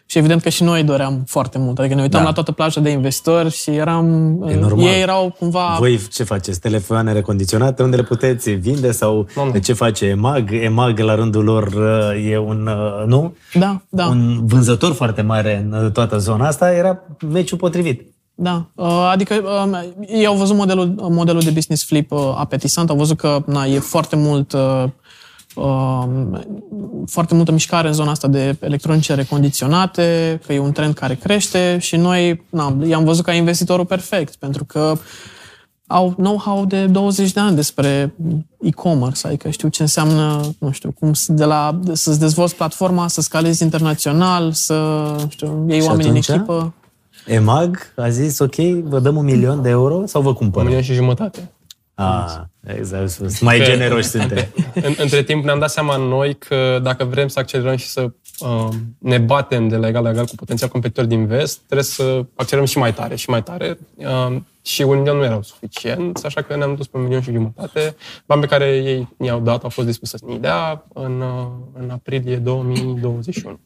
[0.05, 1.79] Și evident că și noi doream foarte mult.
[1.79, 2.27] Adică ne uitam Da.
[2.27, 4.05] la toată plaja de investitori și eram...
[4.47, 4.85] E normal.
[4.85, 5.75] Ei erau cumva...
[5.79, 6.59] Voi ce faceți?
[6.59, 7.83] Telefoane recondiționate?
[7.83, 8.91] Unde le puteți vinde?
[8.91, 9.59] Sau Nu, nu.
[9.59, 10.51] ce face EMAG?
[10.51, 13.35] EMAG la rândul lor uh, e un, uh, nu?
[13.53, 14.07] Da, da.
[14.07, 16.71] Un vânzător foarte mare în uh, toată zona asta.
[16.73, 16.99] Era
[17.31, 18.09] meciul potrivit.
[18.35, 19.35] Da, uh, adică
[19.71, 23.65] uh, ei au văzut modelul, modelul de business flip uh, apetisant, au văzut că na,
[23.65, 24.89] e foarte mult uh, uh,
[27.05, 31.77] foarte multă mișcare în zona asta de electronice recondiționate, că e un trend care crește
[31.79, 34.93] și noi na, i-am văzut ca investitorul perfect, pentru că
[35.87, 38.13] au know-how de 20 de ani despre
[38.61, 43.21] e-commerce, adică știu ce înseamnă, nu știu, cum să- de la, să-ți dezvolți platforma, să
[43.21, 44.73] scalezi internațional, să,
[45.23, 46.27] nu știu, iei Și oameni atunci?
[46.27, 46.73] în echipă.
[47.25, 50.65] EMAG a zis, ok, vă dăm un milion de euro sau vă Un cumpără?
[50.65, 51.51] milion și jumătate.
[51.93, 52.25] Ah,
[52.63, 54.45] exact, sunt mai Că- generoși suntem.
[54.87, 58.67] În, între timp ne-am dat seama noi că dacă vrem să accelerăm și să uh,
[58.97, 62.67] ne batem de la egal la egal cu potențial competitori din vest, trebuie să accelerăm
[62.67, 63.77] și mai tare și mai tare.
[63.95, 67.31] Uh, și un milion nu erau suficient, așa că ne-am dus pe un milion și
[67.31, 67.95] jumătate.
[68.25, 71.89] Bani pe care ei ne-au dat au fost dispuși să ne dea în, uh, în
[71.89, 73.59] aprilie 2021.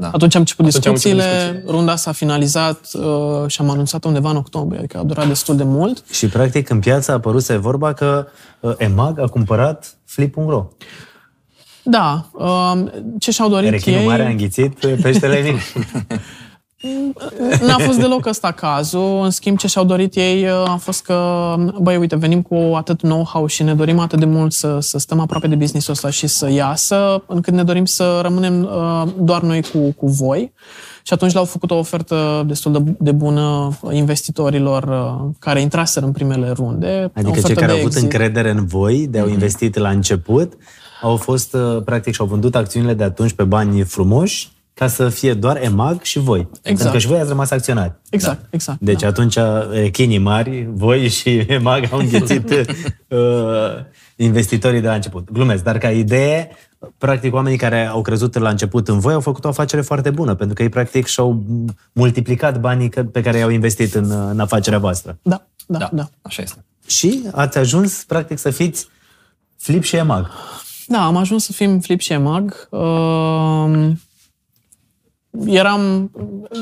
[0.00, 1.64] Atunci am început Atunci am început discuțiile, discuțiile.
[1.66, 5.64] runda s-a finalizat uh, și am anunțat undeva în octombrie, adică a durat destul de
[5.64, 6.04] mult.
[6.10, 8.26] Și practic în piață a apăruse vorba că
[8.60, 10.66] uh, EMAG a cumpărat Flip.ro.
[11.82, 12.84] Da, uh,
[13.18, 14.06] ce și-au dorit Rechinul ei...
[14.06, 15.60] mare a înghițit uh, peștele mic.
[17.66, 19.20] N-a fost deloc ăsta cazul.
[19.22, 23.00] În schimb, ce și-au dorit ei uh, a fost că, băi, uite, venim cu atât
[23.00, 26.26] know-how și ne dorim atât de mult să, să stăm aproape de business-ul ăsta și
[26.26, 30.52] să iasă, încât ne dorim să rămânem uh, doar noi cu, cu voi.
[31.02, 36.12] Și atunci le-au făcut o ofertă destul de, de bună investitorilor uh, care intraseră în
[36.12, 37.10] primele runde.
[37.14, 38.02] Adică Ofertă cei care de au avut exit.
[38.02, 40.52] încredere în voi, de au investit la început,
[41.02, 45.34] au fost, uh, practic, și-au vândut acțiunile de atunci pe bani frumoși ca să fie
[45.34, 46.48] doar EMAG și voi.
[46.62, 47.92] Pentru că și voi ați rămas acționari.
[48.10, 48.80] Exact, exact.
[48.80, 49.06] Deci da.
[49.06, 49.36] atunci
[49.70, 52.50] rechinii mari, voi și EMAG au înghițit
[53.08, 53.18] uh,
[54.16, 55.30] investitorii de la început.
[55.32, 56.50] Glumesc, dar ca idee,
[56.98, 60.34] practic oamenii care au crezut la început în voi au făcut o afacere foarte bună,
[60.34, 61.44] pentru că ei practic și-au
[61.92, 65.18] multiplicat banii că- pe care i-au investit în, în afacerea voastră.
[65.22, 65.88] Da, da, da.
[65.92, 66.08] Da, da.
[66.22, 66.64] așa este.
[66.86, 68.88] Și ați ajuns practic să fiți
[69.56, 70.30] Flip și EMAG.
[70.86, 72.68] Da, am ajuns să fim Flip și Emag.
[72.70, 73.90] Uh,
[75.46, 76.10] eram,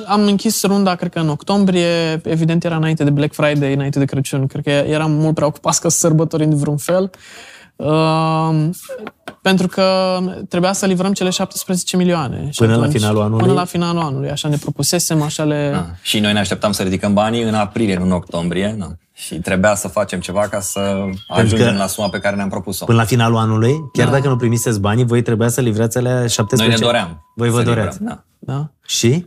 [0.06, 4.04] am închis runda, cred că în octombrie, evident era înainte de Black Friday, înainte de
[4.04, 7.10] Crăciun, cred că eram mult prea ocupați ca să sărbătorim de vreun fel.
[7.76, 8.68] Uh,
[9.42, 10.18] pentru că
[10.48, 12.48] trebuia să livrăm cele 17 milioane.
[12.50, 13.42] Și Până la finalul anului?
[13.42, 15.70] Până la finalul anului, așa ne propusesem, așa le...
[15.72, 15.86] Da.
[16.02, 18.74] Și noi ne așteptam să ridicăm banii în aprilie, nu în octombrie.
[18.78, 18.92] Da.
[19.14, 22.84] Și trebuia să facem ceva ca să ajungem că- la suma pe care ne-am propus-o.
[22.84, 26.68] Până la finalul anului, chiar dacă nu primiseți banii, voi trebuia să livrați alea 17.
[26.68, 27.26] Noi ne doream.
[27.34, 27.98] Voi vă să doreați.
[27.98, 28.52] livrăm, Da.
[28.54, 28.70] Da.
[28.86, 29.26] Și?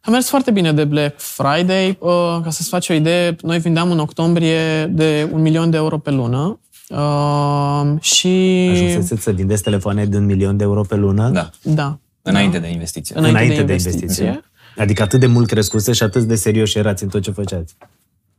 [0.00, 1.88] A mers foarte bine de Black Friday.
[2.00, 2.10] Uh,
[2.42, 6.10] ca să-ți faci o idee, noi vindeam în octombrie de un milion de euro pe
[6.10, 6.60] lună.
[6.88, 8.68] Uh, și...
[8.72, 11.28] Ajunseți să vindeți telefoane de un milion de euro pe lună?
[11.30, 11.50] da.
[11.62, 11.98] Da.
[12.22, 13.16] Înainte de investiție.
[13.18, 14.00] Înainte, Înainte de, de investiție.
[14.24, 14.40] investiție.
[14.82, 17.76] Adică atât de mult crescuse și atât de serios erați în tot ce făceați.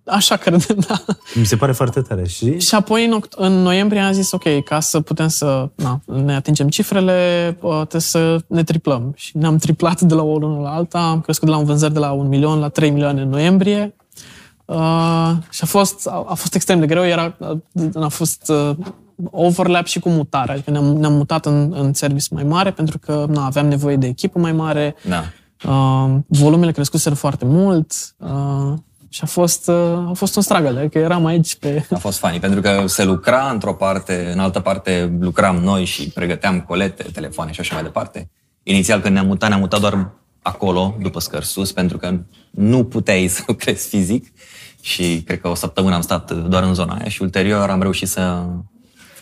[0.07, 1.01] Așa credem, da.
[1.35, 2.27] Mi se pare foarte tare.
[2.27, 5.99] Și Și apoi în, oct- în noiembrie am zis, ok, ca să putem să na,
[6.05, 9.13] ne atingem cifrele, uh, trebuie să ne triplăm.
[9.15, 11.93] Și ne-am triplat de la o lună la alta, am crescut de la un vânzări
[11.93, 13.95] de la un milion la 3 milioane în noiembrie.
[14.65, 17.59] Uh, și a fost, a, a fost extrem de greu, era, a,
[18.01, 18.75] a fost uh,
[19.31, 20.53] overlap și cu mutarea.
[20.53, 24.07] Adică ne-am, ne-am mutat în, în service mai mare pentru că na, aveam nevoie de
[24.07, 24.95] echipă mai mare.
[25.09, 25.23] Da.
[25.69, 28.73] Uh, volumele crescuseră foarte mult uh,
[29.17, 31.85] și a fost, uh, a fost un struggle, adică eram aici pe...
[31.91, 36.09] A fost funny, pentru că se lucra într-o parte, în altă parte lucram noi și
[36.09, 38.29] pregăteam colete, telefoane și așa mai departe.
[38.63, 40.09] Inițial când ne-am mutat, ne-am mutat doar
[40.41, 42.19] acolo, după scări sus, pentru că
[42.51, 44.33] nu puteai să lucrezi fizic
[44.81, 48.07] și cred că o săptămână am stat doar în zona aia și ulterior am reușit
[48.07, 48.45] să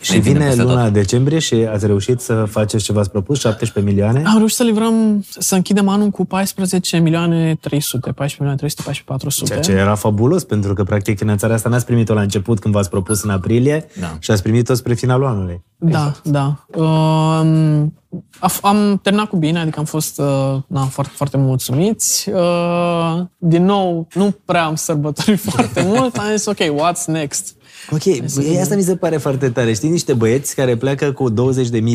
[0.00, 0.92] Și ne vindem vine peste luna tot.
[0.92, 4.22] decembrie și ați reușit să faceți ce v-ați propus, 17 milioane.
[4.26, 9.04] Am reușit să livrăm, să închidem anul cu 14 milioane 300, 14 milioane 300, 14
[9.04, 9.46] 400.
[9.50, 12.90] Ceea ce era fabulos, pentru că practic finanțarea asta n-ați primit-o la început când v-ați
[12.90, 14.16] propus în aprilie Da.
[14.18, 15.64] și ați primit-o spre finalul anului.
[15.78, 16.66] Da, da.
[16.74, 17.94] Um,
[18.38, 22.28] a f- am terminat cu bine, adică am fost uh, na, foarte, foarte mulțumiți.
[22.30, 26.16] Uh, din nou, nu prea am sărbătorit foarte mult.
[26.16, 27.54] Am zis, ok, what's next?
[27.90, 29.72] Ok, băi, asta mi se pare foarte tare.
[29.72, 31.34] Știi niște băieți care pleacă cu 20.000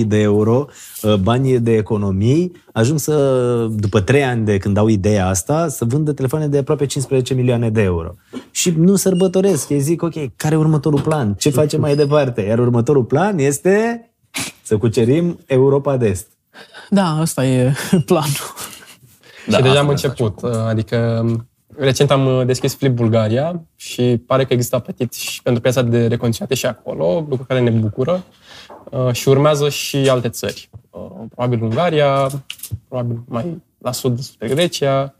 [0.06, 0.66] de euro,
[1.02, 5.86] uh, bani de economii, ajung să, după 3 ani de când au ideea asta, să
[5.86, 8.16] vândă telefoane de aproape 15 milioane de euro.
[8.52, 9.70] Și nu sărbătoresc.
[9.70, 11.34] Ei zic, ok, care e următorul plan?
[11.34, 12.42] Ce facem mai departe?
[12.42, 14.06] Iar următorul plan este
[14.62, 16.28] să cucerim Europa de Est.
[16.90, 17.74] Da, ăsta e
[18.06, 18.54] planul.
[19.48, 20.44] Da, și deja asta am vreau să început.
[20.44, 21.26] Adică
[21.78, 26.08] recent am uh, deschis Flip Bulgaria și pare că există apetit și pentru piața de
[26.08, 28.24] recondiționate și acolo, lucru care ne bucură.
[28.90, 30.70] Uh, Și urmează și alte țări.
[30.90, 31.02] Uh,
[31.36, 32.30] Probabil Ungaria,
[32.88, 35.14] probabil mai la sud spre Grecia,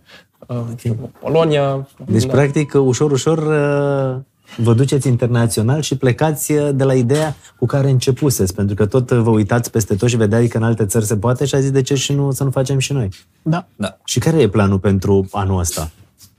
[0.48, 1.88] uh, știu, Polonia.
[2.06, 2.32] Deci, Da.
[2.32, 4.22] practic, ușor, ușor uh,
[4.58, 9.10] vă duceți internațional și plecați uh, de la ideea cu care începuseți, pentru că tot
[9.10, 11.60] uh, vă uitați peste tot și vedeai că în alte țări se poate și a
[11.60, 13.10] zis de ce și nu, să nu facem și noi.
[13.42, 13.68] Da.
[13.76, 13.98] Da.
[14.04, 15.90] Și care e planul pentru anul ăsta?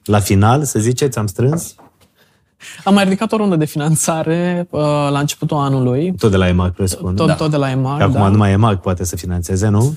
[0.05, 1.74] La final, să ziceți, am strâns
[2.84, 4.80] Am mai ridicat o rundă de finanțare uh,
[5.11, 7.14] la începutul anului, tot de la EMAG, presupun.
[7.14, 7.34] tot, Da.
[7.34, 7.98] tot de la EMAG.
[7.98, 8.28] Că acum da.
[8.28, 9.96] numai EMAG poate să financeze, nu?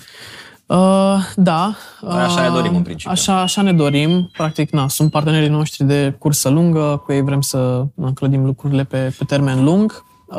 [0.65, 1.75] Uh, da.
[2.01, 3.11] Noi așa ne dorim în principiu.
[3.11, 4.29] Așa, așa ne dorim.
[4.37, 8.83] Practic, na, sunt partenerii noștri de cursă lungă, cu ei vrem să na, clădim lucrurile
[8.83, 10.03] pe, pe termen lung.
[10.27, 10.37] Uh,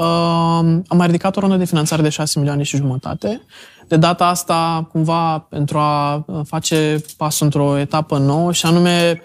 [0.87, 3.41] am mai ridicat o rundă de finanțare de 6 milioane și jumătate.
[3.89, 9.23] De data asta, cumva, pentru a uh, face pasul într-o etapă nouă și anume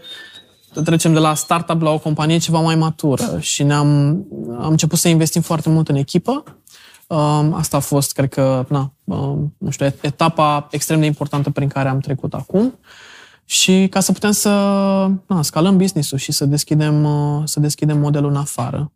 [0.84, 3.88] trecem de la startup la o companie ceva mai matură și ne-am
[4.60, 6.44] am început să investim foarte mult în echipă.
[7.08, 11.68] Um, Asta a fost, cred că, na, um, nu știu, etapa extrem de importantă prin
[11.68, 12.80] care am trecut acum.
[13.46, 14.50] Și ca să putem să
[15.28, 18.92] na, scalăm business-ul și să deschidem, uh, să deschidem modelul în afară.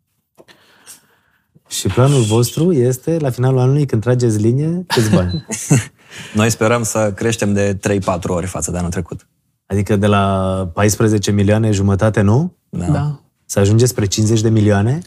[1.68, 5.46] Și planul vostru este, la finalul anului, când trageți linie, câți bani?
[6.34, 9.26] Noi sperăm să creștem de 3-4 ori față de anul trecut.
[9.66, 12.56] Adică de la 14 milioane jumătate, nu?
[12.68, 12.86] Da.
[12.86, 13.20] Da.
[13.44, 14.98] Să ajungeți spre 50 de milioane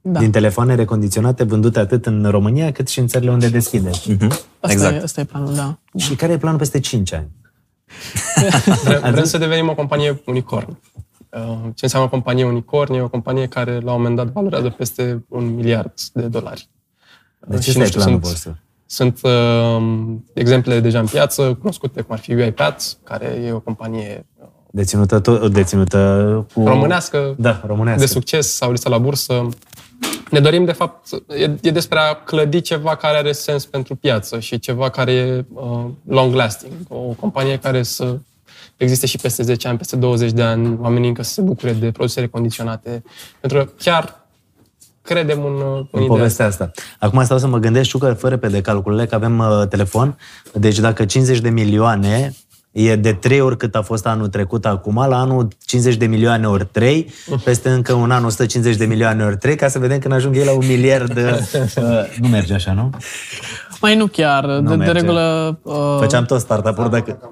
[0.00, 0.18] Da.
[0.18, 4.10] din telefoane recondiționate vândute atât în România cât și în țările unde deschideți.
[4.10, 4.24] Mhm.
[4.60, 4.94] Asta, Exact.
[4.94, 5.78] e, asta e planul, da.
[5.96, 7.28] Și care e planul peste 5 ani?
[8.84, 10.78] Vrem, vrem să devenim o companie unicorn.
[11.30, 12.92] Uh, Ce înseamnă o companie unicorn?
[12.94, 16.68] E o companie care la un moment dat valorează peste un miliard de dolari.
[17.48, 18.58] Deci Și ăsta nu e știu, planul sunt- vostru.
[18.90, 19.78] Sunt uh,
[20.32, 25.20] exemple deja în piață, cunoscute cum ar fi UiPath, care e o companie uh, Deținută,
[25.20, 26.66] to- deținută cu...
[26.66, 28.00] românească, Da, românească.
[28.00, 29.48] de succes, sau listă la bursă.
[30.30, 31.08] Ne dorim, de fapt,
[31.38, 35.44] e, e despre a clădi ceva care are sens pentru piață și ceva care e
[35.52, 36.72] uh, long-lasting.
[36.88, 38.18] O companie care să
[38.76, 41.90] existe și peste 10 ani, peste 20 de ani, oamenii încă să se bucure de
[41.90, 43.02] produse recondiționate.
[43.40, 44.17] Pentru că chiar
[45.08, 46.70] credem în, uh, în, în ideea povestea asta.
[46.98, 50.18] Acum stau să mă gândesc, știu că fără pe de calculele, că avem uh, telefon,
[50.52, 52.34] deci dacă 50 de milioane
[52.72, 56.46] e de 3 ori cât a fost anul trecut acum, la anul 50 de milioane
[56.46, 57.12] ori 3,
[57.44, 60.44] peste încă un an 150 de milioane ori 3, ca să vedem când ajung ei
[60.44, 61.16] la un miliard.
[61.16, 61.24] Uh,
[62.22, 62.90] nu merge așa, nu?
[63.80, 64.46] Mai nu chiar.
[64.46, 64.92] de, de merge.
[64.92, 65.58] regulă...
[65.62, 67.18] Uh, Făceam tot startup-uri dacă...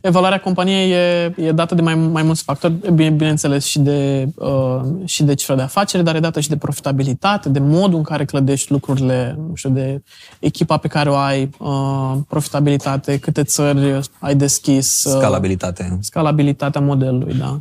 [0.00, 4.80] Evaluarea companiei e, e dată de mai, mai mulți factori, bine, bineînțeles și de, uh,
[5.04, 8.24] și de cifra de afaceri, dar e dată și de profitabilitate, de modul în care
[8.24, 10.02] clădești lucrurile, nu știu, de
[10.38, 15.98] echipa pe care o ai, uh, profitabilitate, câte țări ai deschis, uh, Scalabilitate.
[16.00, 17.60] scalabilitatea modelului, da.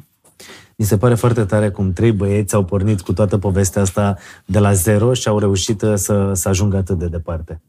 [0.76, 4.60] Mi se pare foarte tare cum trei băieți au pornit cu toată povestea asta de
[4.60, 7.62] la zero și au reușit uh, să, să ajungă atât de departe.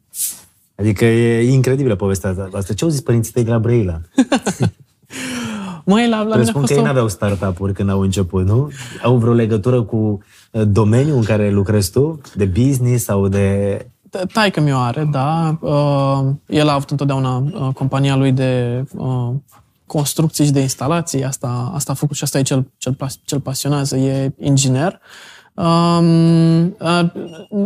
[0.82, 2.48] Adică e incredibilă povestea asta.
[2.52, 4.00] Asta ce au zis părinții tăi de la Brăila?
[5.84, 6.86] Măi, la, la mine a Presupun fost că ei o...
[6.86, 8.70] n-aveau startup-uri când au început, nu?
[9.02, 12.20] Au vreo legătură cu uh, domeniul în care lucrezi tu?
[12.34, 13.86] De business sau de...
[14.32, 15.58] Taică mi-o are, da.
[15.60, 19.28] Uh, el a avut întotdeauna uh, compania lui de uh,
[19.86, 21.24] construcții și de instalații.
[21.24, 23.96] Asta, asta a făcut și asta e cel, cel, pas- cel pasionează.
[23.96, 25.00] E inginer.
[25.54, 27.04] Um, uh,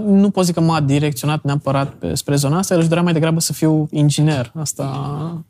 [0.06, 3.12] nu pot zic că m-a direcționat neapărat pe, spre zona asta, el își dorea mai
[3.12, 4.52] degrabă să fiu inginer.
[4.54, 5.44] Asta,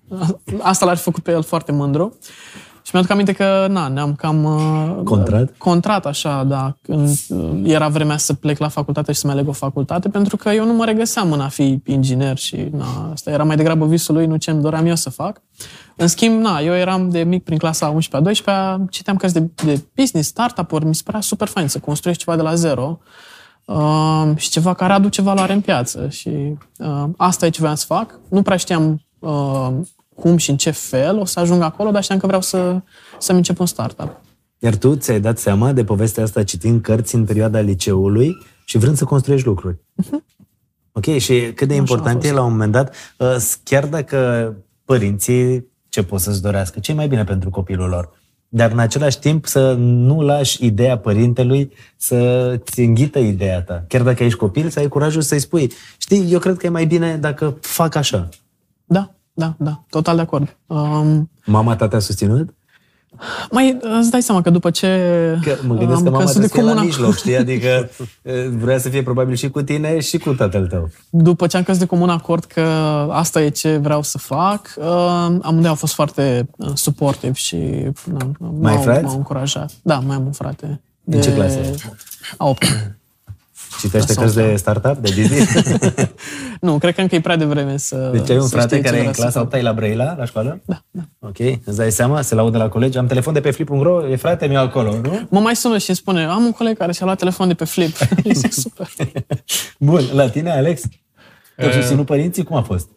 [0.62, 2.18] asta l-ar fi făcut pe el foarte mândru.
[2.20, 2.65] Și
[2.96, 4.44] mi-aduc aminte că, na, ne-am cam...
[4.44, 5.54] uh, Contrat?
[5.58, 6.76] Contrat, așa, da.
[6.82, 10.36] Când uh, era vremea să plec la facultate și să mai aleg o facultate, pentru
[10.36, 13.86] că eu nu mă regăseam în a fi inginer și, na, asta era mai degrabă
[13.86, 15.42] visul lui, nu ce îmi doream eu să fac.
[15.96, 19.84] În schimb, na, eu eram de mic prin clasa 11-a, 12-a, citeam cărți de, de
[19.94, 23.00] business, startup-uri, mi se părea super fain să construiești ceva de la zero
[23.64, 26.08] uh, și ceva care aduce valoare în piață.
[26.08, 26.30] Și
[26.78, 28.20] uh, asta e ce vreau să fac.
[28.28, 29.68] Nu prea știam uh,
[30.16, 32.80] cum și în ce fel o să ajung acolo, dar știam că vreau să,
[33.18, 34.20] să-mi încep un startup.
[34.58, 38.96] Iar tu ți-ai dat seama de povestea asta citind cărți în perioada liceului și vrând
[38.96, 39.76] să construiești lucruri.
[40.92, 42.32] Ok, și cât de Așa a important fost.
[42.32, 44.54] e la un moment dat, uh, chiar dacă
[44.84, 48.10] părinții ce pot să-ți dorească, ce e mai bine pentru copilul lor.
[48.48, 53.84] Dar în același timp să nu lași ideea părintelui să-ți înghită ideea ta.
[53.88, 56.86] Chiar dacă ești copil, să ai curajul să-i spui, știi, eu cred că e mai
[56.86, 58.28] bine dacă fac așa.
[58.84, 60.56] Da, da, da, total de acord.
[60.66, 62.54] Um, Mama ta te-a susținut?
[63.50, 64.86] mai îți dai seama că după ce
[65.42, 67.36] Că mă gândesc am că mama căzut trebuie să fie la comuna- mijloc, știi?
[67.36, 67.90] Adică
[68.22, 70.90] eh, vrea să fie probabil și cu tine și cu tatăl tău.
[71.10, 72.60] după ce am căzut de comun acord că
[73.10, 74.84] asta e ce vreau să fac, uh,
[75.42, 77.56] amândoi au fost foarte uh, supportive și
[78.04, 79.04] na, Mai ai m-au, frați?
[79.04, 79.70] m-au încurajat.
[79.82, 80.80] Da, mai am un frate.
[81.04, 81.58] În ce clasă?
[82.36, 82.64] A 8
[83.80, 85.52] Citește Asta cărți o de să- startup, de business?
[86.60, 88.82] Nu, cred că încă e prea devreme să Deci ai un să frate știi ce
[88.84, 89.46] care e în vrea să clasa fac.
[89.48, 90.60] 8 e la Brăila, la școală?
[90.64, 91.02] Da, da.
[91.18, 94.46] Ok, îți dai seama, se laudă la colegi, am telefon de pe flip.ro, e frate
[94.46, 95.26] meu acolo, nu?
[95.30, 97.64] Mă mai sună și îmi spune, am un coleg care și-a luat telefon de pe
[97.64, 97.96] Flip.
[98.32, 98.88] Zic, super.
[99.78, 100.82] Bun, la tine, Alex?
[101.56, 101.74] Te-au Eh.
[101.74, 102.44] susținut părinții?
[102.44, 102.88] Cum a fost?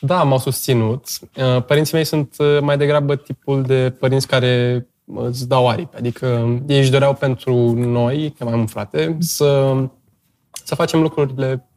[0.00, 1.04] Da, m-au susținut.
[1.36, 5.96] Uh, Părinții mei sunt uh, mai degrabă tipul de părinți care uh, îți dau aripi.
[5.96, 6.26] Adică
[6.66, 9.74] ei își doreau pentru noi, că mai am un frate, să,
[10.64, 11.68] să facem lucrurile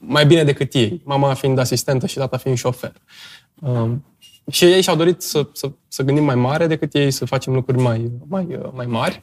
[0.00, 2.92] mai bine decât ei, mama fiind asistentă și tata fiind șofer.
[3.60, 3.90] Uh,
[4.50, 7.78] și ei și-au dorit să, să, să gândim mai mare decât ei, să facem lucruri
[7.82, 9.20] mai, mai, uh, mai mari.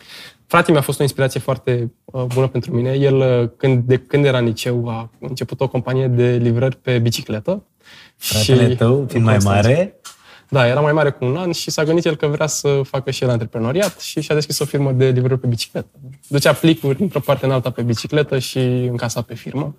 [0.47, 2.91] Fratele mi a fost o inspirație foarte uh, bună pentru mine.
[2.93, 6.99] El, uh, când, de când era în liceu, a început o companie de livrări pe
[6.99, 7.63] bicicletă.
[8.15, 9.69] Fratele Și- tău, fiind în mai Constanța.
[9.69, 9.99] mare,
[10.49, 13.11] Da, era mai mare cu un an și s-a gândit el că vrea să facă
[13.11, 15.89] și el antreprenoriat și și-a deschis o firmă de livrări pe bicicletă.
[16.27, 19.75] Ducea plicuri într-o parte în alta pe bicicletă și încasa pe firmă.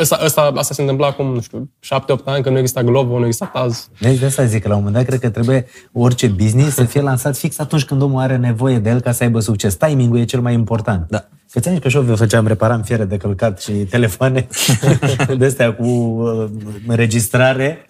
[0.00, 3.24] Asta, asta, asta se întâmpla acum, nu știu, șapte-opt ani, când nu exista Glovo, nu
[3.24, 3.88] exista Taz.
[4.00, 6.84] Deci de asta zic că la un moment dat cred că trebuie orice business să
[6.84, 9.74] fie lansat fix atunci când omul are nevoie de el ca să aibă succes.
[9.74, 11.08] Timingul e cel mai important.
[11.08, 11.28] Da.
[11.50, 14.46] Că ți că și eu făceam, reparam fiere de călcat și telefoane
[15.38, 16.46] de astea cu uh,
[16.86, 17.86] înregistrare.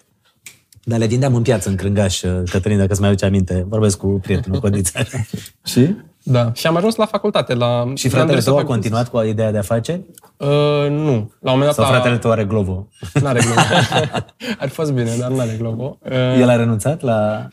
[0.83, 3.65] Dar le vindeam în piață, în Crângaș, uh, Cătălin, dacă îți mai aduce aminte.
[3.69, 4.99] Vorbesc cu prietenul Codița.
[5.71, 5.95] și?
[6.31, 6.51] Da.
[6.53, 7.53] Și am ajuns la facultate.
[7.53, 10.01] La, Și mi-am fratele dorit să tău a fac- continuat cu ideea de afaceri?
[10.37, 10.47] Uh,
[10.89, 11.31] nu.
[11.39, 12.87] La un moment dat Sau a- fratele tău are Glovo?
[13.21, 13.59] N-are Glovo.
[14.59, 15.97] Ar fi fost bine, dar nu are Glovo.
[16.01, 17.47] Uh, El a renunțat la...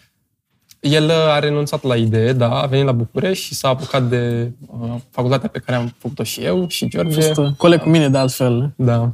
[0.80, 4.94] El a renunțat la idee, da, a venit la București și s-a apucat de uh,
[5.10, 7.20] facultatea pe care am făcut-o și eu și A George.
[7.20, 8.72] fost uh, coleg cu mine de altfel.
[8.76, 9.12] Da.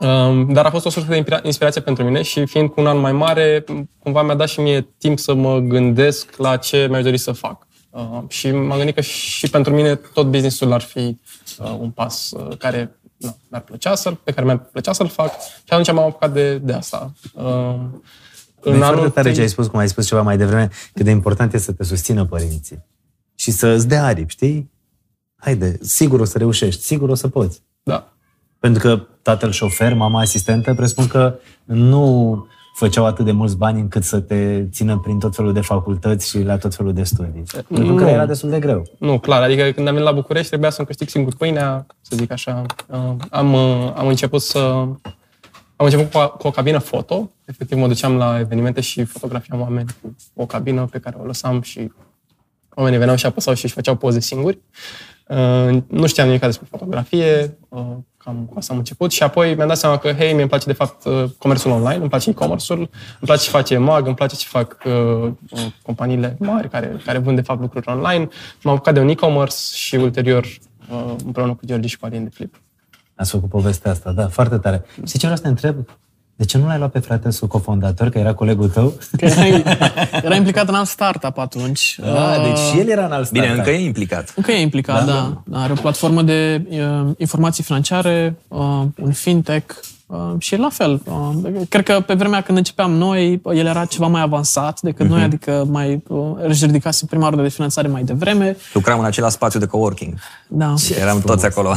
[0.00, 2.86] Um, dar a fost o sursă de inspira- inspirație pentru mine și fiind cu un
[2.86, 3.64] an mai mare,
[3.98, 7.66] cumva mi-a dat și mie timp să mă gândesc la ce mi-aș dori să fac.
[7.92, 11.18] Uh, și m-am gândit că și pentru mine tot businessul ar fi
[11.58, 15.30] uh, un pas uh, care na, mi-ar plăcea să pe care mi-ar plăcea să-l fac
[15.40, 17.12] și atunci m-am apucat de, de asta.
[17.34, 17.74] Uh,
[18.60, 21.52] În foarte tare ce ai spus, cum ai spus ceva mai devreme, cât de important
[21.52, 22.84] este să te susțină părinții.
[23.34, 24.70] Și să îți dea aripi, știi?
[25.36, 27.62] Haide, sigur o să reușești, sigur o să poți.
[27.82, 28.12] Da.
[28.58, 31.34] Pentru că tatăl șofer, mama asistentă, presupun că
[31.64, 36.28] nu făceau atât de mulți bani încât să te țină prin tot felul de facultăți
[36.28, 37.42] și la tot felul de studii.
[37.68, 38.08] Pentru că Nu.
[38.08, 38.82] era destul de greu.
[38.98, 39.42] Nu, clar.
[39.42, 42.64] Adică când am venit la București trebuia să-mi câștig singur pâinea, să zic așa.
[42.86, 44.58] Uh, Am, uh, am început să...
[45.76, 47.30] Am început cu, cu o cabină foto.
[47.44, 51.60] Efectiv, mă duceam la evenimente și fotografiam oameni cu o cabină pe care o lăsam
[51.60, 51.92] și
[52.74, 54.58] oamenii veneau și apăsau și își făceau poze singuri.
[55.28, 57.80] Uh, nu știam nimic despre fotografie, uh,
[58.24, 60.66] cam cu asta am început și apoi mi-am dat seama că, hei, mie îmi place
[60.66, 62.88] de fapt uh, comerțul online, îmi place e-commerce-ul, îmi
[63.20, 64.92] place ce face EMAG, îmi place ce fac uh,
[65.50, 68.28] uh, companiile mari care, care vând de fapt lucruri online.
[68.62, 70.44] M-am apucat de un e-commerce și ulterior
[70.90, 72.60] uh, împreună cu George și cu Alin de Flip.
[73.14, 74.84] Ați făcut povestea asta, da, foarte tare.
[75.06, 75.76] Și ce vreau să te întreb?
[76.42, 78.92] De ce nu l-ai luat pe fratele său cofondator, că era colegul tău?
[79.16, 79.44] Că era,
[80.22, 81.98] era implicat în alt startup atunci.
[82.02, 83.66] Ah, Uh, deci și el era în alt Bine, startup.
[83.66, 84.32] încă e implicat.
[84.36, 85.40] Încă e implicat, da.
[85.44, 85.60] da.
[85.62, 88.58] Are o platformă de uh, informații financiare, uh,
[89.02, 89.88] un fintech uh,
[90.38, 91.02] și la fel.
[91.04, 95.08] Uh, cred că pe vremea când începeam noi, uh, el era ceva mai avansat decât
[95.08, 98.56] noi, adică mai uh, își ridicase prima rundă de finanțare mai devreme.
[98.74, 100.14] Lucram în același spațiu de coworking.
[100.48, 100.74] Da.
[101.00, 101.74] Eram toți acolo.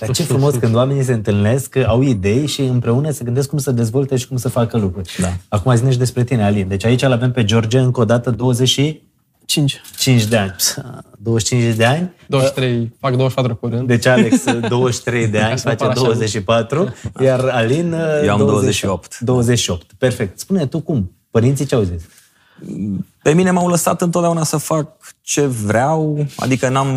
[0.00, 3.70] Dar ce frumos când oamenii se întâlnesc, au idei și împreună se gândesc cum să
[3.70, 5.16] dezvolte și cum să facă lucruri.
[5.20, 5.32] Da.
[5.48, 6.68] Acum zine și despre tine, Alin.
[6.68, 9.00] Deci aici îl avem pe George încă o dată 25
[9.96, 10.24] 5.
[10.24, 10.54] de ani.
[11.18, 12.12] 25 de ani.
[12.26, 13.86] 23, fac 24 curând.
[13.86, 16.04] Deci Alex 23 de ani, să nu face par așa.
[16.04, 17.92] 24, iar Alin
[18.24, 19.18] Eu am 20 28.
[19.18, 19.92] 28.
[19.98, 20.38] Perfect.
[20.38, 21.16] Spune tu cum?
[21.30, 22.02] Părinții ce au zis?
[23.22, 26.88] Pe mine m-au lăsat întotdeauna să fac ce vreau, adică n-am,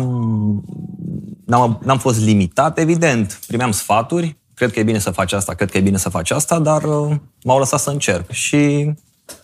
[1.44, 3.40] n-am, n-am fost limitat, evident.
[3.46, 6.30] Primeam sfaturi, cred că e bine să faci asta, cred că e bine să faci
[6.30, 8.30] asta, dar uh, m-au lăsat să încerc.
[8.30, 8.92] Și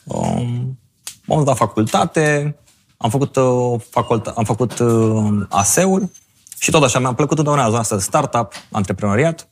[0.05, 0.79] um,
[1.25, 2.57] m-am dus la facultate,
[3.03, 6.11] am făcut, uh, faculta, am făcut uh, ASE-ul
[6.59, 9.49] și tot așa mi-a plăcut întotdeauna zona asta de startup, antreprenoriat.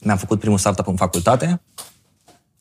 [0.00, 1.60] Mi-am făcut primul startup în facultate,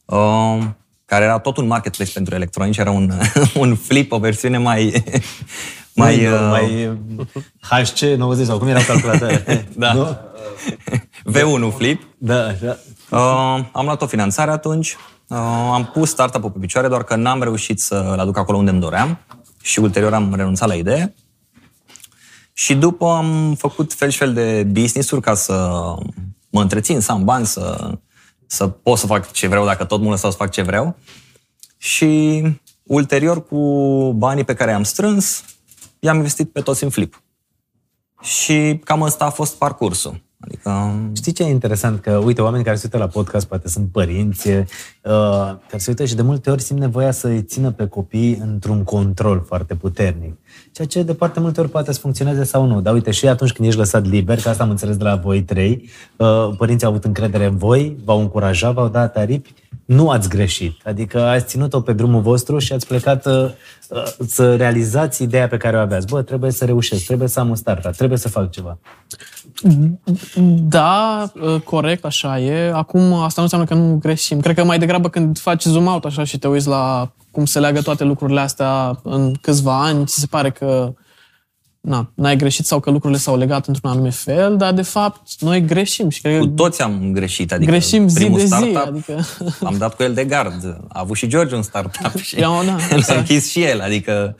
[0.06, 0.58] uh,
[1.06, 3.12] care era tot un marketplace pentru electronici, era un,
[3.64, 4.93] un flip, o versiune mai...
[5.95, 6.99] mai, mai, uh, mai
[7.72, 9.68] HC90 sau cum erau calculatoare?
[9.76, 9.93] Da.
[9.93, 10.18] Nu?
[11.32, 12.08] V1 flip.
[12.18, 12.78] Da, așa.
[13.10, 14.95] Uh, am luat o finanțare atunci,
[15.28, 15.38] uh,
[15.74, 19.20] am pus startup-ul pe picioare, doar că n-am reușit să-l aduc acolo unde îmi doream
[19.64, 21.14] și ulterior am renunțat la idee.
[22.53, 25.53] Și după am făcut fel și fel de business-uri ca să
[26.49, 27.91] mă întrețin, să am bani, să,
[28.45, 30.95] să pot să fac ce vreau, dacă tot mă lăsau să fac ce vreau.
[31.78, 32.41] Și
[32.84, 33.57] ulterior, cu
[34.16, 35.43] banii pe care i-am strâns,
[35.99, 37.24] i-am investit pe toți în flip.
[38.22, 40.24] Și cam ăsta a fost parcursul.
[40.44, 42.02] Adică Știi ce e interesant?
[42.02, 44.64] Că, uite, oamenii care se uită la podcast, poate sunt părinți, uh,
[45.68, 48.84] care se uită și de multe ori simt nevoia să îi țină pe copii într-un
[48.84, 50.38] control foarte puternic.
[50.72, 52.82] Ceea ce de foarte multe ori poate să funcționeze sau nu.
[52.82, 55.44] Dar uite, și atunci când ești lăsat liber, că asta am înțeles de la voi
[55.44, 59.54] trei, uh, părinții au avut încredere în voi, v-au încurajat, v-au dat aripi,
[59.86, 60.81] nu ați greșit.
[60.86, 63.49] Adică ați ținut-o pe drumul vostru și ați plecat uh,
[63.89, 66.07] uh, să realizați ideea pe care o aveați.
[66.07, 68.77] Bă, trebuie să reușesc, trebuie să am un startup, trebuie să fac ceva.
[70.67, 72.71] Da, uh, corect, așa e.
[72.73, 74.39] Acum, asta nu înseamnă că nu greșim.
[74.39, 77.59] Cred că mai degrabă când faci zoom out așa și te uiți la cum se
[77.59, 80.93] leagă toate lucrurile astea în câțiva ani, ți se pare că
[81.88, 85.65] na, n-ai greșit sau că lucrurile s-au legat într-un anume fel, dar de fapt noi
[85.65, 87.51] greșim și cred Cu că toți am greșit.
[87.51, 88.51] Adică greșim zi primul de zi.
[88.51, 89.19] startup, Adică,
[89.67, 90.63] Am dat cu el de gard.
[90.88, 93.19] A avut și George un startup și Ia, da, l-a exact.
[93.19, 93.81] închis și el.
[93.81, 94.38] Adică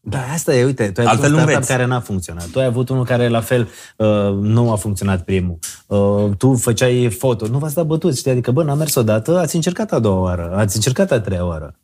[0.00, 1.70] Da, asta e, uite, tu ai Altfel avut nu un startup înveți.
[1.70, 2.46] care n-a funcționat.
[2.46, 4.06] Tu ai avut unul care, la fel, uh,
[4.40, 5.58] nu a funcționat primul.
[5.86, 8.30] Uh, tu făceai foto, nu v-ați dat bătuți, știi?
[8.30, 11.74] Adică, bă, n-a mers odată, ați încercat a doua oară, ați încercat a treia oară.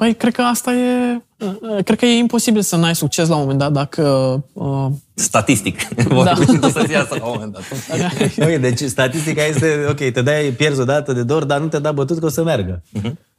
[0.00, 1.20] Păi, cred că asta e...
[1.82, 4.02] Cred că e imposibil să n-ai succes la un moment dat dacă...
[4.52, 5.88] Uh, statistic.
[6.08, 6.68] Vorbim da.
[6.68, 7.62] să-ți iasă la un moment dat.
[8.48, 11.78] ok, deci statistica este, ok, te dai, pierzi o dată de dor, dar nu te
[11.78, 12.82] da bătut că o să meargă.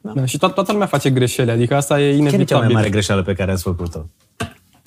[0.00, 2.74] Da, și toată, toată lumea face greșeli, adică asta e Care e cea mai inevitabil.
[2.74, 4.06] mare greșeală pe care ați făcut-o?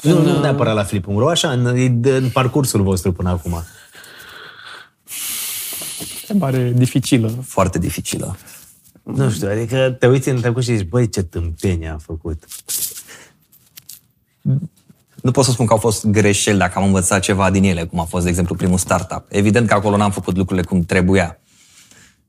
[0.01, 1.65] Nu, nu neapărat la flip.ro, așa, în,
[2.03, 3.63] în parcursul vostru până acum.
[6.21, 7.43] Întrebare dificilă.
[7.45, 8.35] Foarte dificilă.
[9.05, 12.43] Nu știu, adică te uiți în trecut și zici, băi, ce tâmpenie a făcut.
[15.21, 17.99] Nu pot să spun că au fost greșeli dacă am învățat ceva din ele, cum
[17.99, 19.25] a fost, de exemplu, primul startup.
[19.29, 21.39] Evident că acolo n-am făcut lucrurile cum trebuia.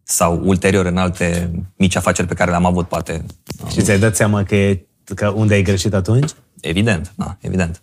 [0.03, 3.24] Sau ulterior în alte mici afaceri pe care le-am avut, poate.
[3.70, 6.31] Și ți-ai dat seama că, e, că unde ai greșit atunci?
[6.61, 7.83] Evident, da, evident.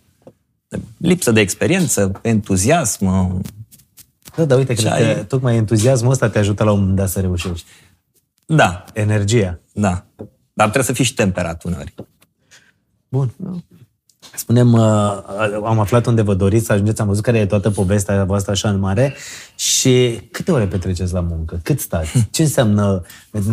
[0.96, 3.04] Lipsă de experiență, entuziasm,
[4.36, 7.08] Da, dar uite, cred ai- că tocmai entuziasmul ăsta te ajută la un moment dat
[7.08, 7.66] să reușești.
[8.46, 9.60] Da, Energia.
[9.72, 10.04] da.
[10.52, 11.94] Dar trebuie să fii și temperat uneori.
[13.08, 13.34] Bun.
[14.36, 14.80] Spunem, uh,
[15.64, 18.68] am aflat unde vă doriți să ajungeți, am văzut care e toată povestea voastră așa
[18.68, 19.14] în mare
[19.54, 21.60] și câte ore petreceți la muncă?
[21.62, 22.26] Cât stați?
[22.30, 23.02] Ce înseamnă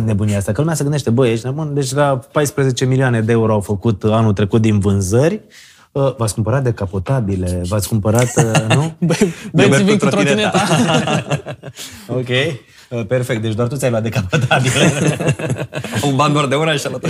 [0.04, 0.52] nebunia asta?
[0.52, 4.04] Că lumea se gândește, băi, ești nebun, deci la 14 milioane de euro au făcut
[4.04, 5.42] anul trecut din vânzări, Uh,
[5.92, 8.94] V-ați cumpărat decapotabile, v-ați cumpărat, uh, nu?
[9.52, 10.62] băieții vin cu trotineta.
[12.18, 12.28] ok,
[12.90, 14.92] uh, perfect, deci doar tu ți-ai luat decapotabile.
[16.06, 17.06] Un ban doar de una și a luat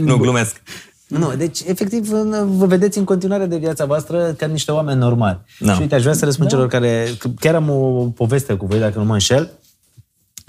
[0.00, 0.62] Nu, glumesc.
[1.06, 5.38] Nu, deci, efectiv, în- vă vedeți în continuare de viața voastră ca niște oameni normali.
[5.58, 5.72] Da.
[5.72, 7.06] Și uite, aș vrea să răspund celor care...
[7.18, 9.50] că Chiar am o poveste cu voi, dacă nu mă înșel.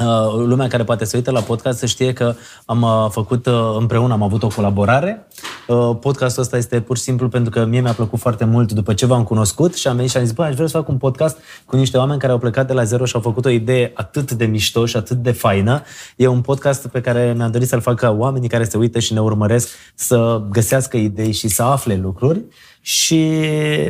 [0.05, 2.35] Uh, lumea care poate să uită la podcast să știe că
[2.65, 5.27] am uh, făcut uh, împreună, am avut o colaborare.
[5.67, 8.93] Uh, Podcastul ăsta este pur și simplu pentru că mie mi-a plăcut foarte mult după
[8.93, 10.97] ce v-am cunoscut și am venit și am zis, bă, aș vrea să fac un
[10.97, 13.91] podcast cu niște oameni care au plecat de la zero și au făcut o idee
[13.95, 15.81] atât de mișto și atât de faină.
[16.15, 19.13] E un podcast pe care mi-am dorit să-l fac ca oamenii care se uită și
[19.13, 22.45] ne urmăresc să găsească idei și să afle lucruri.
[22.81, 23.31] Și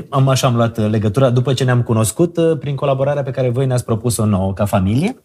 [0.10, 3.66] am așa am luat legătura după ce ne-am cunoscut uh, prin colaborarea pe care voi
[3.66, 5.24] ne-ați propus-o nouă ca familie.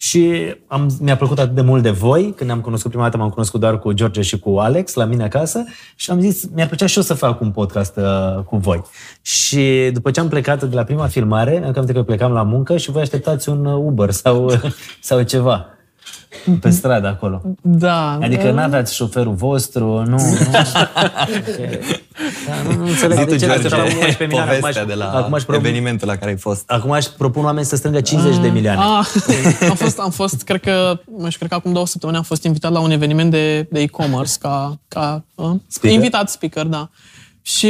[0.00, 3.30] Și am, mi-a plăcut atât de mult de voi, când ne-am cunoscut prima dată, m-am
[3.30, 5.64] cunoscut doar cu George și cu Alex la mine acasă
[5.96, 8.82] și am zis, mi-ar plăcea și eu să fac un podcast uh, cu voi.
[9.22, 12.76] Și după ce am plecat de la prima filmare, am cam că plecam la muncă
[12.76, 14.50] și voi așteptați un uh, Uber sau,
[15.00, 15.66] sau ceva
[16.60, 17.42] pe stradă acolo.
[17.62, 18.18] Da.
[18.22, 20.16] Adică n-aveați șoferul vostru, nu...
[20.16, 20.50] nu.
[22.46, 24.50] da, nu, nu înțeleg Zi de tu, ce George, așteptam 11 milioane.
[24.50, 26.70] Acum aș, povestea de la acum aș propun, evenimentul la care ai fost.
[26.70, 28.80] acum aș propun oameni să strângă 50 de milioane.
[28.80, 29.06] Ah,
[29.68, 32.44] am fost, am fost, cred că, nu știu, cred că acum două săptămâni am fost
[32.44, 35.98] invitat la un eveniment de, de e-commerce ca, ca uh, Speaker?
[35.98, 36.90] invitat speaker, da.
[37.56, 37.68] Și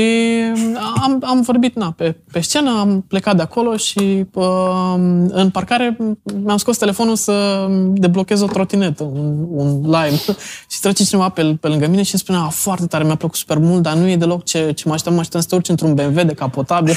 [1.03, 4.95] am, am vorbit na, pe, pe scenă, am plecat de acolo și uh,
[5.29, 5.97] în parcare
[6.45, 10.17] mi-am scos telefonul să deblochez o trotinetă, un, un lime.
[10.71, 13.37] și trece cineva pe, pe lângă mine și îmi spunea, "Ah, foarte tare, mi-a plăcut
[13.37, 15.69] super mult, dar nu e deloc ce, ce mă așteptam, mă așteptam să te urci
[15.69, 16.95] într-un BMW decapotabil.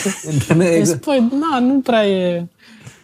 [0.59, 0.83] exact.
[0.91, 2.47] Zic, Păi, na, nu prea e...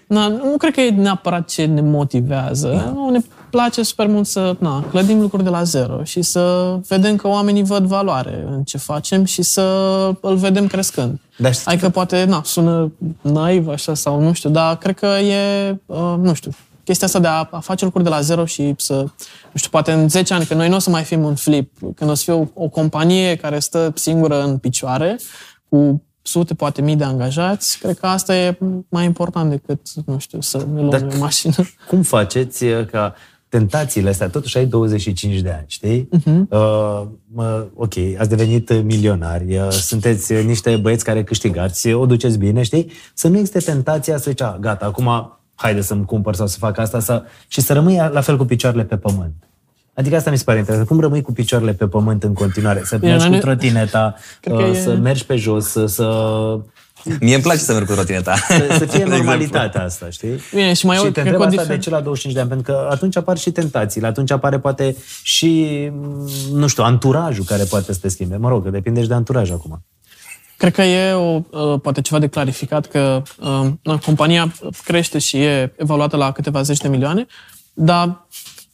[0.07, 2.67] Na, nu cred că e neapărat ce ne motivează.
[2.67, 2.91] Da.
[2.91, 7.15] Nu, ne place super mult să na, clădim lucruri de la zero și să vedem
[7.15, 9.61] că oamenii văd valoare în ce facem și să
[10.21, 11.19] îl vedem crescând.
[11.37, 12.91] Dar știi Adică poate, na, sună
[13.21, 16.51] naiv așa sau nu știu, dar cred că e, uh, nu știu,
[16.83, 18.93] chestia asta de a, a face lucruri de la zero și să,
[19.51, 21.77] nu știu, poate în 10 ani, că noi nu o să mai fim un flip,
[21.95, 25.19] când o să fie o, o companie care stă singură în picioare,
[25.69, 28.57] cu sute, poate mii de angajați, cred că asta e
[28.89, 31.53] mai important decât, nu știu, să ne luăm Dar- o mașină.
[31.89, 33.13] cum faceți uh, ca
[33.49, 36.07] tentațiile astea, totuși ai 25 de ani, știi?
[36.11, 36.45] Mhm.
[36.45, 36.49] Uh-huh.
[36.49, 41.99] Uh, mă, ok, ați devenit uh, milionari, uh, sunteți uh, niște băieți care câștigați, uh,
[42.01, 42.91] o duceți bine, știi?
[43.13, 46.77] Să nu existe tentația să zici, "A, gata, acum haide să-mi cumpăr sau să fac
[46.77, 47.23] asta să...
[47.47, 49.46] și să rămâi la fel cu picioarele pe pământ.
[49.97, 50.87] Adică asta mi se pare interesant.
[50.87, 52.81] Cum rămâi cu picioarele pe pământ în continuare?
[52.83, 55.65] Să Bine, mergi noi cu ne- trotineta, Cred că uh, e- să mergi pe jos,
[55.65, 56.05] să, să
[57.19, 58.35] Mie îmi place să merg cu trotineta.
[58.35, 60.39] Să, să fie De normalitatea asta, știi?
[60.53, 61.99] Bine, și mai și eu te cred întreb că o asta difer- de ce la
[62.01, 66.67] 25 de ani, pentru că atunci apar și tentațiile, atunci apare poate și, m, nu
[66.67, 68.35] știu, anturajul care poate să te schimbe.
[68.35, 69.83] Mă rog, depinde și de anturaj acum.
[70.57, 73.21] Cred că e o, uh, poate ceva de clarificat că
[73.83, 77.25] uh, compania crește și e evaluată la câteva zeci de milioane,
[77.73, 78.27] dar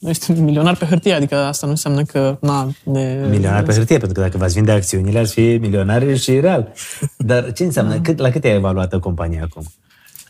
[0.04, 3.26] nu este milionar pe hârtie, adică asta nu înseamnă că na, ne...
[3.30, 6.72] Milionar pe hârtie, pentru că dacă v-ați vinde acțiunile, ar fi milionari și real.
[7.18, 8.00] Dar ce înseamnă?
[8.00, 9.62] Cât, la cât e evaluată compania acum?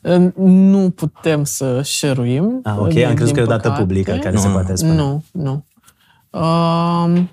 [0.02, 2.60] Uh, Nu putem să share-uim.
[2.62, 3.80] Ah, ok, din- am crezut din că e o dată păcate.
[3.80, 4.94] publică care se poate spune.
[4.94, 5.64] Nu, nu.
[6.30, 7.30] Um,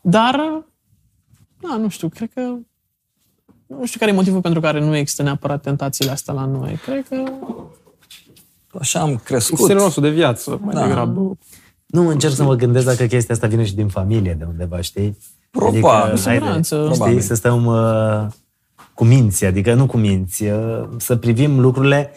[0.00, 0.62] dar,
[1.60, 2.40] da, nu știu, cred că
[3.66, 6.78] nu știu care e motivul pentru care nu există neapărat tentațiile astea la noi.
[6.84, 7.22] Cred că
[8.80, 9.58] Așa am crescut.
[9.58, 10.82] Stilul nostru de viață, mai Da.
[10.86, 11.38] degrabă.
[11.88, 15.18] Nu, încerc să mă gândesc dacă chestia asta vine și din familie de undeva, știi?
[15.50, 15.84] Probabil.
[15.84, 16.76] Adică, Cu haide, siguranță.
[16.76, 17.20] Știi, Probabil.
[17.20, 18.26] să stăm uh,
[18.94, 22.12] cu minți, adică nu cu minți, uh, să privim lucrurile,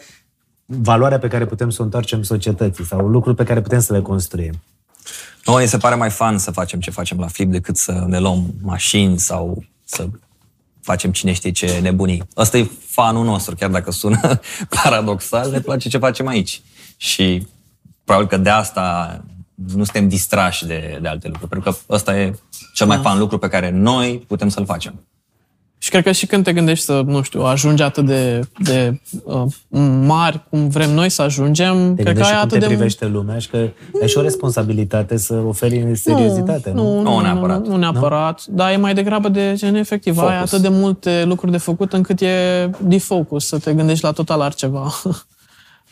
[0.64, 4.00] valoarea pe care putem să o întoarcem societății sau lucruri pe care putem să le
[4.00, 4.52] construim.
[5.46, 8.18] Noi ne se pare mai fan să facem ce facem la Flip decât să ne
[8.18, 10.06] luăm mașini sau să
[10.80, 12.22] facem cine știe ce nebunii.
[12.36, 14.40] Ăsta e fanul nostru, chiar dacă sună
[14.82, 16.62] paradoxal, ne place ce facem aici.
[16.96, 17.46] Și
[18.04, 19.20] probabil că de asta
[19.74, 22.34] nu suntem distrași de, de alte lucruri, pentru că ăsta e
[22.74, 25.06] cel mai fan lucru pe care noi putem să-l facem.
[25.82, 29.42] Și cred că și când te gândești să, nu știu, ajungi atât de, de uh,
[30.06, 32.58] mari cum vrem noi să ajungem, Te cred că gândești ai și cum atât te
[32.58, 33.56] de privește lumea și că
[34.00, 36.82] ai și o responsabilitate să oferi seriozitate, nu?
[36.82, 37.62] Nu, nu, Nu nu, neapărat.
[37.62, 40.18] Nu, nu neapărat, dar e mai degrabă de gen efectiv.
[40.18, 40.52] Ai Focus.
[40.52, 44.92] atât de multe lucruri de făcut încât e defocus, să te gândești la total altceva.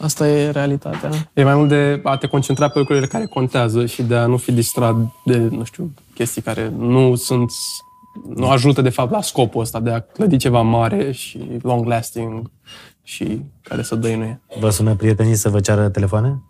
[0.01, 1.11] Asta e realitatea.
[1.32, 4.36] E mai mult de a te concentra pe lucrurile care contează și de a nu
[4.36, 7.51] fi distrat de, nu știu, chestii care nu sunt
[8.34, 12.51] nu ajută de fapt la scopul ăsta de a clădi ceva mare și long lasting
[13.03, 14.40] și care să dăinuie.
[14.61, 16.42] Vă sună prietenii să vă ceară telefoane?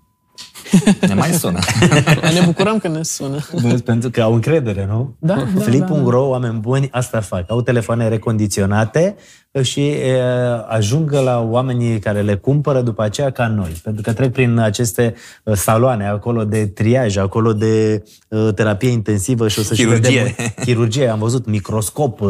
[1.06, 1.58] Ne mai sună.
[2.34, 3.38] Ne bucurăm că ne sună.
[3.52, 5.16] Vezi, pentru că au încredere, nu?
[5.18, 7.44] Da, da, Flip.ro, oameni buni, asta fac.
[7.50, 9.16] Au telefoane recondiționate
[9.62, 10.22] și e,
[10.68, 13.80] ajung la oamenii care le cumpără după aceea ca noi.
[13.82, 15.14] Pentru că trec prin aceste
[15.44, 20.10] uh, saloane acolo de triaj, acolo de uh, terapie intensivă și o să Chirurgie.
[20.10, 22.28] Și vedem, chirurgie, am văzut microscop, uh,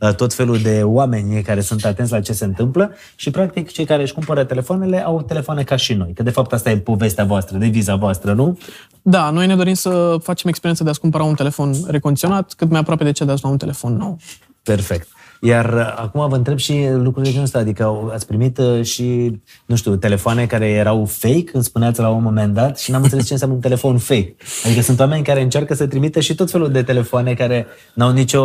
[0.00, 3.84] uh, tot felul de oameni care sunt atenți la ce se întâmplă și practic cei
[3.84, 6.12] care își cumpără telefoanele au telefoane ca și noi.
[6.14, 8.58] Că de fapt asta e povestea voastră, deviza voastră, nu?
[9.02, 12.80] Da, noi ne dorim să facem experiența de a-ți cumpăra un telefon recondiționat cât mai
[12.80, 14.16] aproape de ce de a-ți lua un telefon nou.
[14.62, 15.08] Perfect.
[15.40, 18.82] Iar uh, acum vă întreb și lucruri de genul ăsta, adică au- ați primit uh,
[18.84, 23.02] și, nu știu, telefoane care erau fake, îmi spuneați la un moment dat și n-am
[23.02, 24.34] înțeles ce înseamnă un telefon fake.
[24.64, 28.42] Adică sunt oameni care încearcă să trimită și tot felul de telefoane care n-au nicio,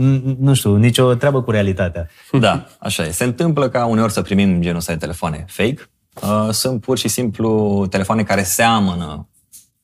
[0.00, 2.08] n- nu știu, nicio treabă cu realitatea.
[2.40, 3.10] Da, așa e.
[3.10, 5.90] Se întâmplă ca uneori să primim genul ăsta de telefoane fake.
[6.20, 9.28] Uh, Sunt pur și simplu telefoane care seamănă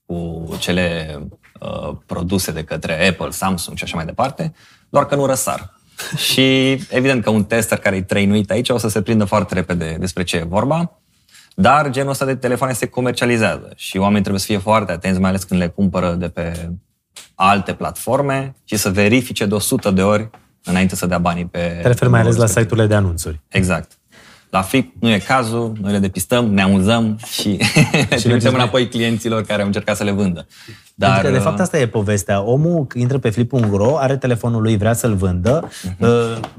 [0.07, 1.19] cu cele
[1.61, 4.53] uh, produse de către Apple, Samsung și așa mai departe,
[4.89, 5.81] doar că nu răsar.
[6.31, 9.97] și evident că un tester care e trăinuit aici o să se prindă foarte repede
[10.01, 11.01] despre ce e vorba,
[11.55, 15.29] dar genul ăsta de telefoane se comercializează și oamenii trebuie să fie foarte atenți, mai
[15.29, 16.71] ales când le cumpără de pe
[17.35, 20.31] alte platforme și să verifice de 100 de ori
[20.65, 21.79] înainte să dea banii pe...
[21.83, 22.63] Te referi mai ales la respectiv.
[22.63, 23.41] site-urile de anunțuri.
[23.49, 23.98] Exact.
[24.51, 27.49] La Flip nu e cazul, noi le depistăm, ne amuzăm și
[28.11, 30.47] le trimitem înapoi clienților care au încercat să le vândă.
[30.95, 32.43] Dar, Dar, Pentru că, de fapt, asta e povestea.
[32.43, 35.69] Omul intră pe flip.ro, are telefonul lui, vrea să-l vândă,
[35.99, 36.09] uh,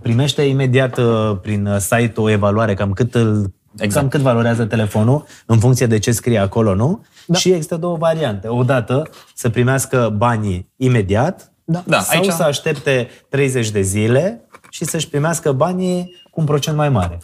[0.02, 3.94] primește imediat uh, prin uh, site o evaluare cam cât, îl, Exact.
[3.94, 7.06] cam cât valorează telefonul, în funcție de ce scrie acolo, nu?
[7.26, 7.38] Da.
[7.38, 8.48] Și există două variante.
[8.48, 11.84] Odată să primească banii imediat Da.
[11.86, 16.78] Da, sau aici- să aștepte 30 de zile și să-și primească banii cu un procent
[16.78, 17.18] mai mare.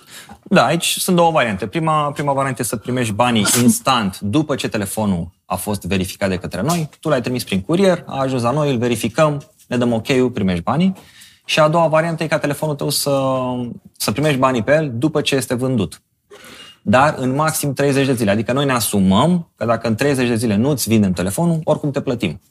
[0.43, 1.67] Da, aici sunt două variante.
[1.67, 6.35] Prima, prima variantă e să primești banii instant după ce telefonul a fost verificat de
[6.37, 6.89] către noi.
[6.99, 10.63] Tu l-ai trimis prin curier, a ajuns la noi, îl verificăm, ne dăm ok-ul, primești
[10.63, 10.93] banii.
[11.45, 13.19] Și a doua variantă e ca telefonul tău să,
[13.97, 16.01] să primești banii pe el după ce este vândut.
[16.81, 18.31] Dar în maxim 30 de zile.
[18.31, 22.01] Adică noi ne asumăm că dacă în 30 de zile nu-ți vindem telefonul, oricum te
[22.01, 22.41] plătim.